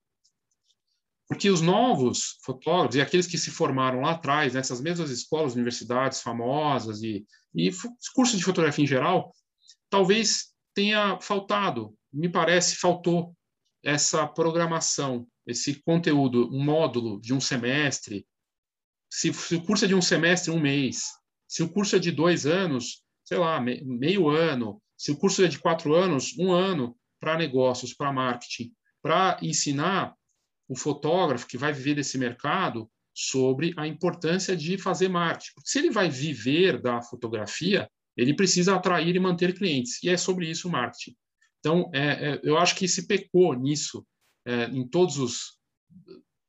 Porque 1.29 1.51
os 1.51 1.61
novos 1.61 2.39
fotógrafos 2.43 2.97
e 2.97 3.01
aqueles 3.01 3.27
que 3.27 3.39
se 3.39 3.51
formaram 3.51 4.01
lá 4.01 4.13
atrás, 4.13 4.55
nessas 4.55 4.81
mesmas 4.81 5.11
escolas, 5.11 5.55
universidades 5.55 6.21
famosas 6.21 7.03
e, 7.03 7.27
e 7.55 7.71
cursos 8.15 8.39
de 8.39 8.45
fotografia 8.45 8.85
em 8.85 8.89
geral, 8.89 9.33
talvez 9.91 10.53
tenha 10.75 11.19
faltado, 11.21 11.97
me 12.13 12.29
parece, 12.29 12.77
faltou 12.77 13.37
essa 13.85 14.27
programação, 14.27 15.27
esse 15.47 15.83
conteúdo, 15.83 16.49
um 16.53 16.63
módulo 16.63 17.21
de 17.21 17.33
um 17.33 17.41
semestre. 17.41 18.27
Se, 19.11 19.33
se 19.33 19.57
o 19.57 19.65
curso 19.65 19.85
é 19.85 19.89
de 19.89 19.95
um 19.95 20.03
semestre, 20.03 20.51
um 20.51 20.61
mês, 20.61 21.05
se 21.49 21.63
o 21.63 21.69
curso 21.69 21.97
é 21.97 21.99
de 21.99 22.11
dois 22.11 22.47
anos, 22.47 23.03
sei 23.25 23.39
lá, 23.39 23.61
meio 23.61 24.29
ano. 24.29 24.81
Se 24.97 25.11
o 25.13 25.17
curso 25.17 25.45
é 25.45 25.49
de 25.49 25.59
quatro 25.59 25.95
anos, 25.95 26.37
um 26.39 26.53
ano 26.53 26.97
para 27.21 27.37
negócios, 27.37 27.95
para 27.95 28.13
marketing, 28.13 28.73
para 29.03 29.39
ensinar 29.43 30.15
o 30.69 30.77
fotógrafo 30.77 31.47
que 31.47 31.59
vai 31.59 31.73
viver 31.73 31.95
desse 31.95 32.19
mercado 32.19 32.91
sobre 33.15 33.73
a 33.77 33.87
importância 33.87 34.57
de 34.57 34.77
fazer 34.77 35.09
marketing. 35.09 35.53
Porque 35.55 35.71
se 35.71 35.79
ele 35.79 35.91
vai 35.91 36.11
viver 36.11 36.81
da 36.81 37.01
fotografia, 37.01 37.89
ele 38.17 38.35
precisa 38.35 38.75
atrair 38.75 39.15
e 39.15 39.21
manter 39.21 39.55
clientes. 39.55 40.03
E 40.03 40.09
é 40.09 40.17
sobre 40.17 40.51
isso 40.51 40.69
o 40.69 40.73
marketing. 40.73 41.17
Então, 41.61 41.91
é, 41.95 42.33
é, 42.33 42.41
eu 42.43 42.59
acho 42.59 42.75
que 42.75 42.87
se 42.87 43.07
pecou 43.07 43.55
nisso 43.55 44.07
é, 44.47 44.65
em 44.65 44.87
todos 44.87 45.19
os 45.19 45.57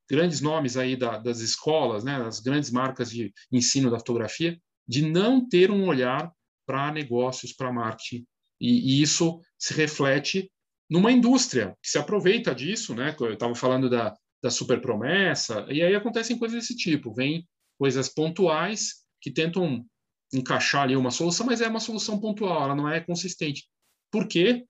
grandes 0.10 0.42
nomes 0.42 0.78
aí 0.78 0.96
da, 0.96 1.18
das 1.18 1.40
escolas, 1.40 2.04
né, 2.04 2.16
as 2.16 2.40
grandes 2.40 2.72
marcas 2.72 3.10
de 3.10 3.34
ensino 3.52 3.92
da 3.92 3.98
fotografia, 3.98 4.60
de 4.88 5.02
não 5.02 5.48
ter 5.48 5.70
um 5.70 5.88
olhar 5.88 6.32
para 6.66 6.92
negócios, 6.92 7.54
para 7.54 7.72
marketing. 7.72 8.26
E, 8.60 9.00
e, 9.00 9.02
isso 9.02 9.40
se 9.58 9.74
reflete 9.74 10.52
numa 10.90 11.12
indústria 11.12 11.76
que 11.82 11.90
se 11.90 11.98
aproveita 11.98 12.56
disso, 12.56 12.96
né? 12.96 13.16
Eu 13.20 13.34
estava 13.34 13.54
falando 13.54 13.90
da, 13.90 14.16
da 14.42 14.50
super 14.50 14.82
promessa, 14.82 15.66
e 15.70 15.82
aí 15.82 15.96
acontecem 15.96 16.38
coisas 16.38 16.60
desse 16.60 16.76
tipo. 16.76 17.14
Vem 17.14 17.48
coisas 17.78 18.10
pontuais 18.10 19.06
que 19.22 19.32
tentam 19.32 19.86
encaixar 20.34 20.84
ali 20.84 20.96
uma 20.96 21.12
solução, 21.12 21.46
mas 21.46 21.62
é 21.62 21.68
uma 21.68 21.80
solução 21.80 22.20
pontual, 22.20 22.64
ela 22.64 22.76
não 22.76 22.90
é 22.90 23.00
consistente. 23.00 23.68
Por 24.12 24.28
quê? 24.28 24.66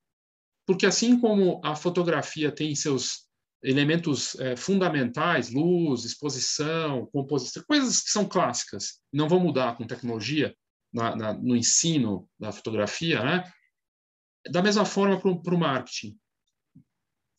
Porque 0.65 0.85
assim 0.85 1.19
como 1.19 1.61
a 1.63 1.75
fotografia 1.75 2.51
tem 2.51 2.75
seus 2.75 3.26
elementos 3.63 4.39
é, 4.39 4.55
fundamentais, 4.55 5.51
luz, 5.51 6.05
exposição, 6.05 7.07
composição, 7.07 7.63
coisas 7.67 8.01
que 8.01 8.09
são 8.09 8.25
clássicas, 8.25 8.99
não 9.11 9.27
vão 9.27 9.39
mudar 9.39 9.75
com 9.75 9.87
tecnologia 9.87 10.55
na, 10.93 11.15
na, 11.15 11.33
no 11.33 11.55
ensino 11.55 12.29
da 12.39 12.51
fotografia, 12.51 13.23
né? 13.23 13.51
Da 14.49 14.61
mesma 14.61 14.85
forma 14.85 15.19
para 15.19 15.55
o 15.55 15.59
marketing. 15.59 16.17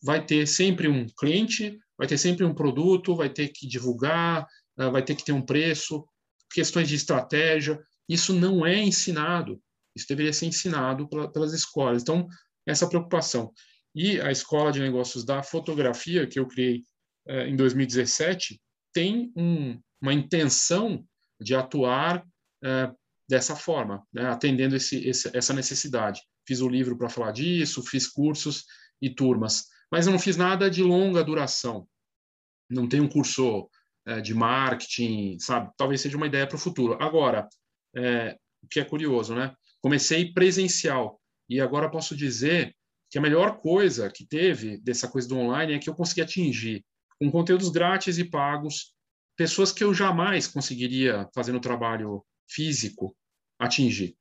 Vai 0.03 0.25
ter 0.25 0.47
sempre 0.47 0.89
um 0.89 1.07
cliente, 1.19 1.79
vai 1.97 2.07
ter 2.07 2.19
sempre 2.19 2.45
um 2.45 2.55
produto, 2.55 3.17
vai 3.17 3.31
ter 3.31 3.49
que 3.49 3.67
divulgar, 3.67 4.47
ah, 4.79 4.91
vai 4.91 5.03
ter 5.03 5.15
que 5.15 5.25
ter 5.25 5.33
um 5.33 5.43
preço, 5.43 6.07
questões 6.53 6.89
de 6.89 6.95
estratégia. 6.95 7.81
Isso 8.09 8.33
não 8.33 8.65
é 8.65 8.79
ensinado. 8.79 9.61
Isso 9.97 10.07
deveria 10.09 10.33
ser 10.33 10.47
ensinado 10.47 11.09
pelas 11.33 11.53
escolas. 11.53 12.03
Então, 12.03 12.29
essa 12.67 12.89
preocupação. 12.89 13.53
E 13.95 14.21
a 14.21 14.31
Escola 14.31 14.71
de 14.71 14.81
Negócios 14.81 15.25
da 15.25 15.43
Fotografia, 15.43 16.27
que 16.27 16.39
eu 16.39 16.47
criei 16.47 16.85
eh, 17.27 17.49
em 17.49 17.57
2017, 17.57 18.61
tem 18.93 19.33
um, 19.37 19.81
uma 20.01 20.13
intenção 20.13 21.05
de 21.41 21.55
atuar 21.55 22.27
eh, 22.65 22.93
dessa 23.29 23.55
forma, 23.55 24.07
né, 24.13 24.27
atendendo 24.27 24.77
esse, 24.77 25.07
esse, 25.07 25.37
essa 25.37 25.53
necessidade. 25.53 26.23
Fiz 26.47 26.61
o 26.61 26.69
livro 26.69 26.97
para 26.97 27.09
falar 27.09 27.33
disso, 27.33 27.83
fiz 27.83 28.07
cursos 28.07 28.65
e 29.01 29.11
turmas, 29.11 29.67
mas 29.91 30.07
não 30.07 30.19
fiz 30.19 30.37
nada 30.37 30.71
de 30.71 30.83
longa 30.83 31.23
duração. 31.23 31.87
Não 32.71 32.89
tem 32.89 33.01
um 33.01 33.09
curso 33.09 33.69
é, 34.07 34.21
de 34.21 34.35
marketing, 34.35 35.39
sabe? 35.39 35.71
Talvez 35.77 36.01
seja 36.01 36.17
uma 36.17 36.27
ideia 36.27 36.47
para 36.47 36.57
o 36.57 36.61
futuro. 36.61 36.97
Agora, 37.01 37.49
o 38.63 38.69
que 38.69 38.81
é 38.81 38.85
curioso, 38.85 39.35
né? 39.35 39.55
Comecei 39.81 40.33
presencial 40.33 41.21
e 41.49 41.61
agora 41.61 41.91
posso 41.91 42.17
dizer 42.17 42.75
que 43.11 43.19
a 43.19 43.21
melhor 43.21 43.59
coisa 43.59 44.11
que 44.11 44.27
teve 44.27 44.79
dessa 44.79 45.09
coisa 45.09 45.29
do 45.29 45.39
online 45.39 45.75
é 45.75 45.79
que 45.79 45.89
eu 45.89 45.95
consegui 45.95 46.21
atingir 46.21 46.85
com 47.19 47.31
conteúdos 47.31 47.69
grátis 47.71 48.19
e 48.19 48.25
pagos 48.25 48.95
pessoas 49.37 49.71
que 49.73 49.85
eu 49.85 49.95
jamais 49.95 50.49
conseguiria 50.49 51.29
fazer 51.35 51.53
no 51.53 51.61
trabalho 51.61 52.25
físico 52.51 53.17
atingir, 53.59 54.17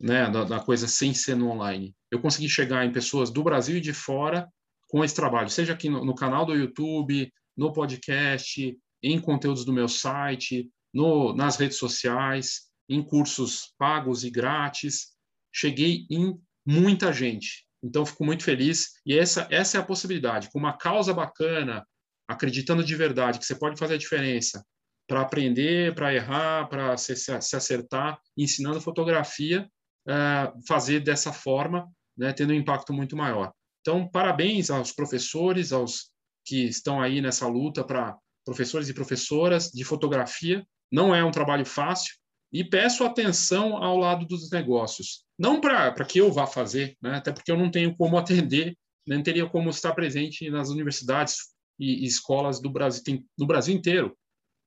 né, 0.00 0.30
da, 0.30 0.44
da, 0.44 0.60
coisa 0.60 0.88
sem 0.88 1.12
ser 1.12 1.36
no 1.36 1.50
online. 1.50 1.94
Eu 2.10 2.20
consegui 2.20 2.48
chegar 2.48 2.84
em 2.84 2.92
pessoas 2.92 3.30
do 3.30 3.42
Brasil 3.42 3.76
e 3.76 3.80
de 3.80 3.92
fora 3.92 4.48
com 4.88 5.04
esse 5.04 5.14
trabalho, 5.14 5.50
seja 5.50 5.74
aqui 5.74 5.88
no, 5.88 6.04
no 6.04 6.14
canal 6.14 6.46
do 6.46 6.54
YouTube, 6.54 7.32
no 7.56 7.72
podcast, 7.72 8.76
em 9.02 9.20
conteúdos 9.20 9.64
do 9.64 9.72
meu 9.72 9.88
site, 9.88 10.70
no, 10.92 11.34
nas 11.34 11.56
redes 11.56 11.78
sociais, 11.78 12.70
em 12.88 13.02
cursos 13.02 13.74
pagos 13.78 14.24
e 14.24 14.30
grátis. 14.30 15.12
Cheguei 15.52 16.06
em 16.10 16.38
muita 16.64 17.12
gente. 17.12 17.66
Então, 17.82 18.06
fico 18.06 18.24
muito 18.24 18.44
feliz. 18.44 18.92
E 19.04 19.18
essa, 19.18 19.46
essa 19.50 19.76
é 19.76 19.80
a 19.80 19.84
possibilidade. 19.84 20.48
Com 20.50 20.58
uma 20.58 20.76
causa 20.76 21.12
bacana, 21.12 21.86
acreditando 22.28 22.84
de 22.84 22.94
verdade 22.94 23.38
que 23.38 23.44
você 23.44 23.54
pode 23.54 23.78
fazer 23.78 23.94
a 23.94 23.98
diferença 23.98 24.64
para 25.08 25.22
aprender, 25.22 25.94
para 25.94 26.14
errar, 26.14 26.68
para 26.68 26.96
se, 26.96 27.14
se, 27.16 27.56
acertar, 27.56 28.18
ensinando 28.36 28.80
fotografia, 28.80 29.68
uh, 30.08 30.66
fazer 30.66 31.00
dessa 31.00 31.32
forma, 31.32 31.88
né, 32.16 32.32
tendo 32.32 32.52
um 32.52 32.56
impacto 32.56 32.92
muito 32.92 33.16
maior. 33.16 33.52
Então, 33.80 34.08
parabéns 34.08 34.70
aos 34.70 34.92
professores, 34.92 35.72
aos 35.72 36.12
que 36.44 36.64
estão 36.64 37.00
aí 37.00 37.20
nessa 37.20 37.46
luta 37.46 37.84
para 37.84 38.16
professores 38.44 38.88
e 38.88 38.94
professoras 38.94 39.70
de 39.70 39.84
fotografia. 39.84 40.64
Não 40.90 41.14
é 41.14 41.24
um 41.24 41.30
trabalho 41.30 41.64
fácil 41.64 42.14
e 42.52 42.62
peço 42.62 43.04
atenção 43.04 43.76
ao 43.76 43.96
lado 43.96 44.26
dos 44.26 44.50
negócios. 44.50 45.24
Não 45.38 45.60
para 45.60 46.04
que 46.04 46.18
eu 46.18 46.30
vá 46.30 46.46
fazer, 46.46 46.96
né, 47.00 47.16
até 47.16 47.32
porque 47.32 47.50
eu 47.50 47.56
não 47.56 47.70
tenho 47.70 47.96
como 47.96 48.18
atender, 48.18 48.76
nem 49.06 49.22
teria 49.22 49.48
como 49.48 49.70
estar 49.70 49.94
presente 49.94 50.48
nas 50.50 50.68
universidades 50.68 51.36
e, 51.78 52.04
e 52.04 52.06
escolas 52.06 52.60
do 52.60 52.70
Brasil, 52.70 53.02
tem, 53.02 53.26
Brasil 53.38 53.74
inteiro 53.74 54.16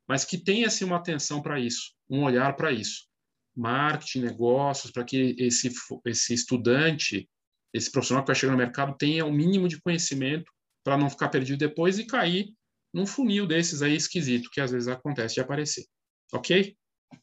mas 0.07 0.23
que 0.23 0.37
tenha 0.37 0.67
assim, 0.67 0.85
uma 0.85 0.97
atenção 0.97 1.41
para 1.41 1.59
isso, 1.59 1.93
um 2.09 2.23
olhar 2.23 2.55
para 2.55 2.71
isso. 2.71 3.07
Marketing, 3.55 4.21
negócios, 4.21 4.91
para 4.91 5.03
que 5.03 5.35
esse, 5.39 5.71
esse 6.05 6.33
estudante, 6.33 7.29
esse 7.73 7.91
profissional 7.91 8.23
que 8.23 8.27
vai 8.27 8.35
chegar 8.35 8.51
no 8.51 8.57
mercado 8.57 8.95
tenha 8.97 9.25
o 9.25 9.29
um 9.29 9.33
mínimo 9.33 9.67
de 9.67 9.81
conhecimento 9.81 10.51
para 10.83 10.97
não 10.97 11.09
ficar 11.09 11.29
perdido 11.29 11.57
depois 11.57 11.97
e 11.97 12.05
cair 12.05 12.53
num 12.93 13.05
funil 13.05 13.47
desses 13.47 13.81
aí 13.81 13.95
esquisito, 13.95 14.49
que 14.51 14.61
às 14.61 14.71
vezes 14.71 14.87
acontece 14.87 15.35
de 15.35 15.41
aparecer. 15.41 15.85
Ok? 16.33 16.75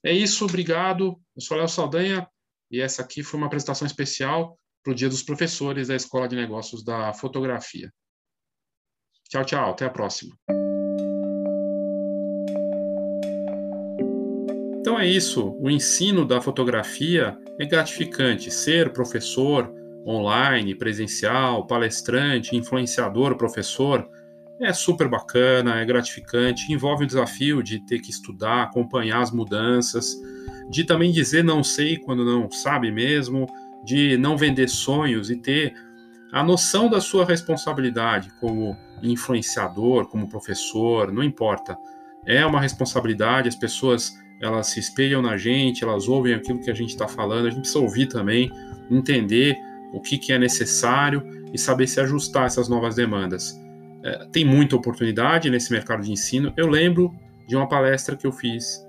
É 0.05 0.13
isso, 0.13 0.45
obrigado. 0.45 1.21
Eu 1.35 1.43
sou 1.43 1.57
Léo 1.57 1.69
Saldanha 1.69 2.29
e 2.71 2.81
essa 2.81 3.03
aqui 3.03 3.23
foi 3.23 3.39
uma 3.39 3.47
apresentação 3.47 3.87
especial 3.87 4.59
para 4.83 4.93
o 4.93 4.95
Dia 4.95 5.09
dos 5.09 5.23
Professores 5.23 5.89
da 5.89 5.95
Escola 5.95 6.27
de 6.27 6.37
Negócios 6.37 6.85
da 6.85 7.13
Fotografia. 7.13 7.93
Tchau, 9.29 9.45
tchau. 9.45 9.71
Até 9.71 9.87
a 9.87 9.91
próxima. 9.91 10.37
Então 14.81 14.99
é 14.99 15.07
isso, 15.07 15.57
o 15.61 15.71
ensino 15.71 16.27
da 16.27 16.41
fotografia 16.41 17.39
é 17.59 17.65
gratificante. 17.65 18.51
Ser 18.51 18.93
professor 18.93 19.73
online, 20.07 20.75
presencial, 20.75 21.67
palestrante, 21.67 22.57
influenciador, 22.57 23.37
professor, 23.37 24.09
é 24.65 24.73
super 24.73 25.09
bacana, 25.09 25.81
é 25.81 25.85
gratificante, 25.85 26.73
envolve 26.73 27.05
o 27.05 27.07
desafio 27.07 27.63
de 27.63 27.81
ter 27.81 28.01
que 28.01 28.11
estudar, 28.11 28.63
acompanhar 28.63 29.21
as 29.21 29.31
mudanças, 29.31 30.15
de 30.71 30.85
também 30.85 31.11
dizer 31.13 31.43
não 31.43 31.63
sei 31.63 31.97
quando 31.97 32.25
não 32.25 32.51
sabe 32.51 32.91
mesmo, 32.91 33.47
de 33.85 34.17
não 34.17 34.37
vender 34.37 34.69
sonhos 34.69 35.31
e 35.31 35.37
ter 35.37 35.75
a 36.33 36.43
noção 36.43 36.89
da 36.89 37.01
sua 37.01 37.25
responsabilidade 37.25 38.31
como 38.41 38.77
influenciador, 39.03 40.07
como 40.09 40.29
professor, 40.29 41.13
não 41.13 41.23
importa. 41.23 41.77
É 42.25 42.47
uma 42.47 42.61
responsabilidade, 42.61 43.49
as 43.49 43.57
pessoas 43.57 44.17
elas 44.41 44.69
se 44.69 44.81
espelham 44.81 45.23
na 45.23 45.37
gente, 45.37 45.85
elas 45.85 46.09
ouvem 46.09 46.35
aquilo 46.35 46.61
que 46.61 46.71
a 46.71 46.75
gente 46.75 46.91
está 46.91 47.07
falando, 47.07 47.47
a 47.47 47.51
gente 47.51 47.61
precisa 47.61 47.79
ouvir 47.79 48.07
também, 48.07 48.51
entender 48.91 49.57
o 49.93 50.01
que, 50.01 50.19
que 50.19 50.33
é 50.33 50.39
necessário 50.39 51.23
e 51.53 51.59
saber 51.59 51.87
se 51.87 52.01
ajustar 52.01 52.45
a 52.45 52.47
essas 52.47 52.69
novas 52.69 52.97
demandas. 52.97 53.61
É, 54.05 54.27
tem 54.33 54.45
muita 54.45 54.77
oportunidade 54.77 55.49
nesse 55.51 55.71
mercado 55.73 56.03
de 56.03 56.13
ensino. 56.13 56.53
Eu 56.57 56.69
lembro 56.69 57.13
de 57.47 57.57
uma 57.57 57.69
palestra 57.69 58.17
que 58.17 58.27
eu 58.27 58.33
fiz 58.33 58.85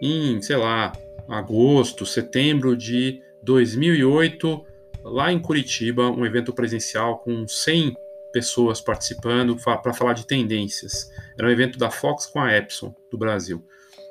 em, 0.00 0.40
sei 0.40 0.56
lá, 0.56 0.92
agosto, 1.28 2.06
setembro 2.06 2.76
de 2.76 3.20
2008, 3.42 4.64
lá 5.04 5.32
em 5.32 5.38
Curitiba, 5.38 6.10
um 6.10 6.24
evento 6.24 6.52
presencial 6.52 7.18
com 7.18 7.46
100 7.46 7.94
pessoas 8.32 8.80
participando 8.80 9.56
para 9.56 9.92
falar 9.92 10.12
de 10.12 10.26
tendências. 10.26 11.10
Era 11.38 11.48
um 11.48 11.50
evento 11.50 11.78
da 11.78 11.90
Fox 11.90 12.26
com 12.26 12.40
a 12.40 12.56
Epson 12.56 12.94
do 13.10 13.18
Brasil. 13.18 13.62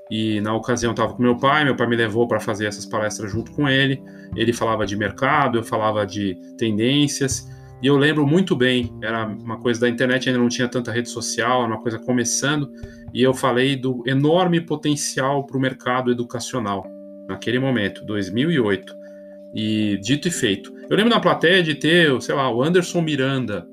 E 0.10 0.40
na 0.42 0.56
ocasião 0.56 0.92
estava 0.92 1.14
com 1.14 1.22
meu 1.22 1.38
pai, 1.38 1.66
meu 1.66 1.76
pai 1.76 1.88
me 1.88 1.96
levou 1.96 2.28
para 2.28 2.40
fazer 2.40 2.66
essas 2.66 2.86
palestras 2.86 3.32
junto 3.32 3.52
com 3.52 3.68
ele. 3.68 4.02
Ele 4.36 4.54
falava 4.54 4.86
de 4.86 4.96
mercado, 4.96 5.58
eu 5.58 5.64
falava 5.64 6.06
de 6.06 6.36
tendências. 6.58 7.48
E 7.82 7.88
eu 7.88 7.96
lembro 7.96 8.26
muito 8.26 8.56
bem, 8.56 8.92
era 9.04 9.28
uma 9.28 9.60
coisa 9.60 9.82
da 9.82 9.90
internet, 9.90 10.28
ainda 10.28 10.42
não 10.42 10.50
tinha 10.50 10.68
tanta 10.68 10.92
rede 10.92 11.10
social, 11.10 11.64
era 11.64 11.72
uma 11.72 11.82
coisa 11.82 12.00
começando. 12.00 12.72
E 13.14 13.22
eu 13.22 13.34
falei 13.34 13.76
do 13.76 14.04
enorme 14.06 14.60
potencial 14.60 15.46
para 15.46 15.58
o 15.58 15.62
mercado 15.62 16.12
educacional 16.12 16.86
naquele 17.28 17.60
momento, 17.60 18.04
2008. 18.06 18.96
E 19.54 19.98
dito 20.02 20.28
e 20.28 20.32
feito. 20.32 20.74
Eu 20.90 20.98
lembro 20.98 21.14
na 21.14 21.20
plateia 21.20 21.62
de 21.62 21.76
ter, 21.76 22.20
sei 22.22 22.36
lá, 22.36 22.50
o 22.50 22.64
Anderson 22.64 23.02
Miranda, 23.02 23.68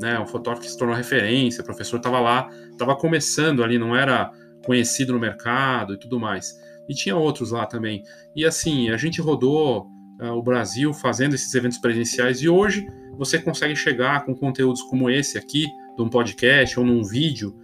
né, 0.00 0.18
um 0.18 0.26
fotógrafo 0.26 0.62
que 0.62 0.70
se 0.70 0.78
tornou 0.78 0.96
referência, 0.96 1.60
o 1.62 1.64
professor 1.64 1.96
estava 1.96 2.20
lá, 2.20 2.48
estava 2.70 2.94
começando 2.94 3.64
ali, 3.64 3.78
não 3.78 3.96
era 3.96 4.30
conhecido 4.64 5.12
no 5.12 5.18
mercado 5.18 5.94
e 5.94 5.98
tudo 5.98 6.20
mais. 6.20 6.56
E 6.88 6.94
tinha 6.94 7.16
outros 7.16 7.50
lá 7.50 7.66
também. 7.66 8.02
E 8.34 8.44
assim, 8.44 8.90
a 8.90 8.96
gente 8.96 9.20
rodou 9.20 9.86
uh, 10.20 10.32
o 10.32 10.42
Brasil 10.42 10.92
fazendo 10.92 11.34
esses 11.34 11.54
eventos 11.54 11.78
presenciais 11.78 12.40
e 12.42 12.48
hoje 12.48 12.88
você 13.16 13.38
consegue 13.38 13.74
chegar 13.74 14.24
com 14.24 14.34
conteúdos 14.34 14.82
como 14.82 15.10
esse 15.10 15.36
aqui, 15.36 15.66
de 15.96 16.02
um 16.02 16.08
podcast 16.08 16.78
ou 16.78 16.86
num 16.86 17.02
vídeo, 17.02 17.54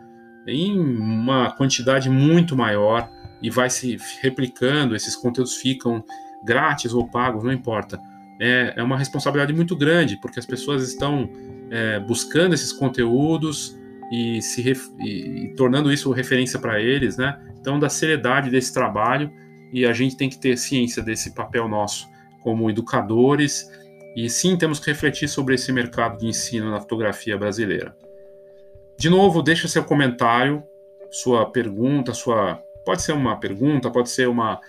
em 0.46 0.78
uma 0.78 1.52
quantidade 1.52 2.10
muito 2.10 2.56
maior 2.56 3.08
e 3.40 3.50
vai 3.50 3.70
se 3.70 3.96
replicando, 4.20 4.96
esses 4.96 5.14
conteúdos 5.14 5.56
ficam 5.56 6.04
grátis 6.44 6.92
ou 6.92 7.08
pagos, 7.08 7.44
não 7.44 7.52
importa. 7.52 8.00
É, 8.40 8.74
é 8.76 8.82
uma 8.82 8.98
responsabilidade 8.98 9.52
muito 9.52 9.76
grande, 9.76 10.18
porque 10.20 10.38
as 10.38 10.46
pessoas 10.46 10.86
estão 10.88 11.30
é, 11.70 12.00
buscando 12.00 12.54
esses 12.54 12.72
conteúdos, 12.72 13.78
e 14.10 14.42
se 14.42 14.62
e, 15.00 15.44
e 15.44 15.54
tornando 15.54 15.92
isso 15.92 16.10
referência 16.12 16.58
para 16.58 16.80
eles, 16.80 17.16
né? 17.16 17.38
Então, 17.60 17.78
da 17.78 17.88
seriedade 17.88 18.50
desse 18.50 18.72
trabalho 18.72 19.32
e 19.72 19.86
a 19.86 19.92
gente 19.92 20.16
tem 20.16 20.28
que 20.28 20.38
ter 20.38 20.56
ciência 20.56 21.02
desse 21.02 21.34
papel 21.34 21.68
nosso 21.68 22.08
como 22.44 22.70
educadores 22.70 23.68
e 24.14 24.30
sim 24.30 24.56
temos 24.56 24.78
que 24.78 24.90
refletir 24.90 25.28
sobre 25.28 25.56
esse 25.56 25.72
mercado 25.72 26.18
de 26.18 26.26
ensino 26.28 26.70
na 26.70 26.78
fotografia 26.78 27.36
brasileira. 27.36 27.96
De 28.96 29.10
novo, 29.10 29.42
deixa 29.42 29.66
seu 29.66 29.82
comentário, 29.82 30.62
sua 31.10 31.50
pergunta, 31.50 32.14
sua 32.14 32.62
pode 32.84 33.02
ser 33.02 33.12
uma 33.12 33.36
pergunta, 33.40 33.90
pode 33.90 34.10
ser 34.10 34.28
uma, 34.28 34.60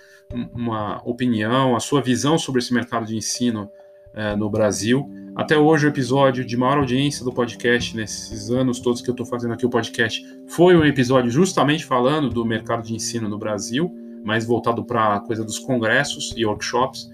uma 0.53 1.01
opinião, 1.03 1.75
a 1.75 1.79
sua 1.79 2.01
visão 2.01 2.37
sobre 2.37 2.61
esse 2.61 2.73
mercado 2.73 3.05
de 3.05 3.15
ensino 3.15 3.69
é, 4.13 4.35
no 4.35 4.49
Brasil. 4.49 5.07
Até 5.35 5.57
hoje, 5.57 5.85
o 5.85 5.89
episódio 5.89 6.45
de 6.45 6.55
maior 6.55 6.77
audiência 6.77 7.25
do 7.25 7.33
podcast, 7.33 7.95
nesses 7.95 8.49
anos 8.49 8.79
todos 8.79 9.01
que 9.01 9.09
eu 9.09 9.13
estou 9.13 9.25
fazendo 9.25 9.53
aqui 9.53 9.65
o 9.65 9.69
podcast, 9.69 10.25
foi 10.47 10.75
um 10.75 10.85
episódio 10.85 11.29
justamente 11.29 11.83
falando 11.83 12.29
do 12.29 12.45
mercado 12.45 12.83
de 12.83 12.95
ensino 12.95 13.27
no 13.27 13.37
Brasil, 13.37 13.93
mais 14.23 14.45
voltado 14.45 14.83
para 14.85 15.15
a 15.15 15.19
coisa 15.19 15.43
dos 15.43 15.59
congressos 15.59 16.33
e 16.37 16.45
workshops. 16.45 17.09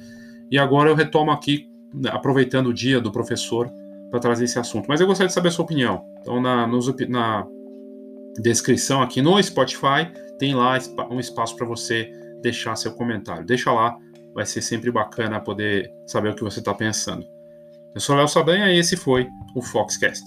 E 0.51 0.59
agora 0.59 0.89
eu 0.89 0.95
retomo 0.95 1.31
aqui, 1.31 1.67
aproveitando 2.11 2.67
o 2.67 2.73
dia 2.73 2.99
do 2.99 3.11
professor, 3.11 3.71
para 4.09 4.19
trazer 4.19 4.43
esse 4.43 4.59
assunto. 4.59 4.87
Mas 4.89 4.99
eu 4.99 5.07
gostaria 5.07 5.29
de 5.29 5.33
saber 5.33 5.47
a 5.47 5.51
sua 5.51 5.63
opinião. 5.63 6.05
Então, 6.19 6.41
na, 6.41 6.67
nos, 6.67 6.93
na 7.07 7.47
descrição 8.41 9.01
aqui 9.01 9.21
no 9.21 9.41
Spotify, 9.41 10.11
tem 10.37 10.53
lá 10.53 10.77
um 11.09 11.19
espaço 11.19 11.55
para 11.55 11.65
você 11.65 12.11
deixar 12.41 12.75
seu 12.75 12.91
comentário. 12.91 13.45
Deixa 13.45 13.71
lá 13.71 13.97
vai 14.33 14.45
ser 14.45 14.61
sempre 14.61 14.91
bacana 14.91 15.39
poder 15.39 15.91
saber 16.07 16.29
o 16.29 16.35
que 16.35 16.43
você 16.43 16.59
está 16.59 16.73
pensando. 16.73 17.25
Eu 17.93 18.01
sou 18.01 18.15
Léo 18.15 18.27
Sabanha 18.27 18.71
e 18.71 18.79
esse 18.79 18.95
foi 18.95 19.27
o 19.55 19.61
Foxcast. 19.61 20.23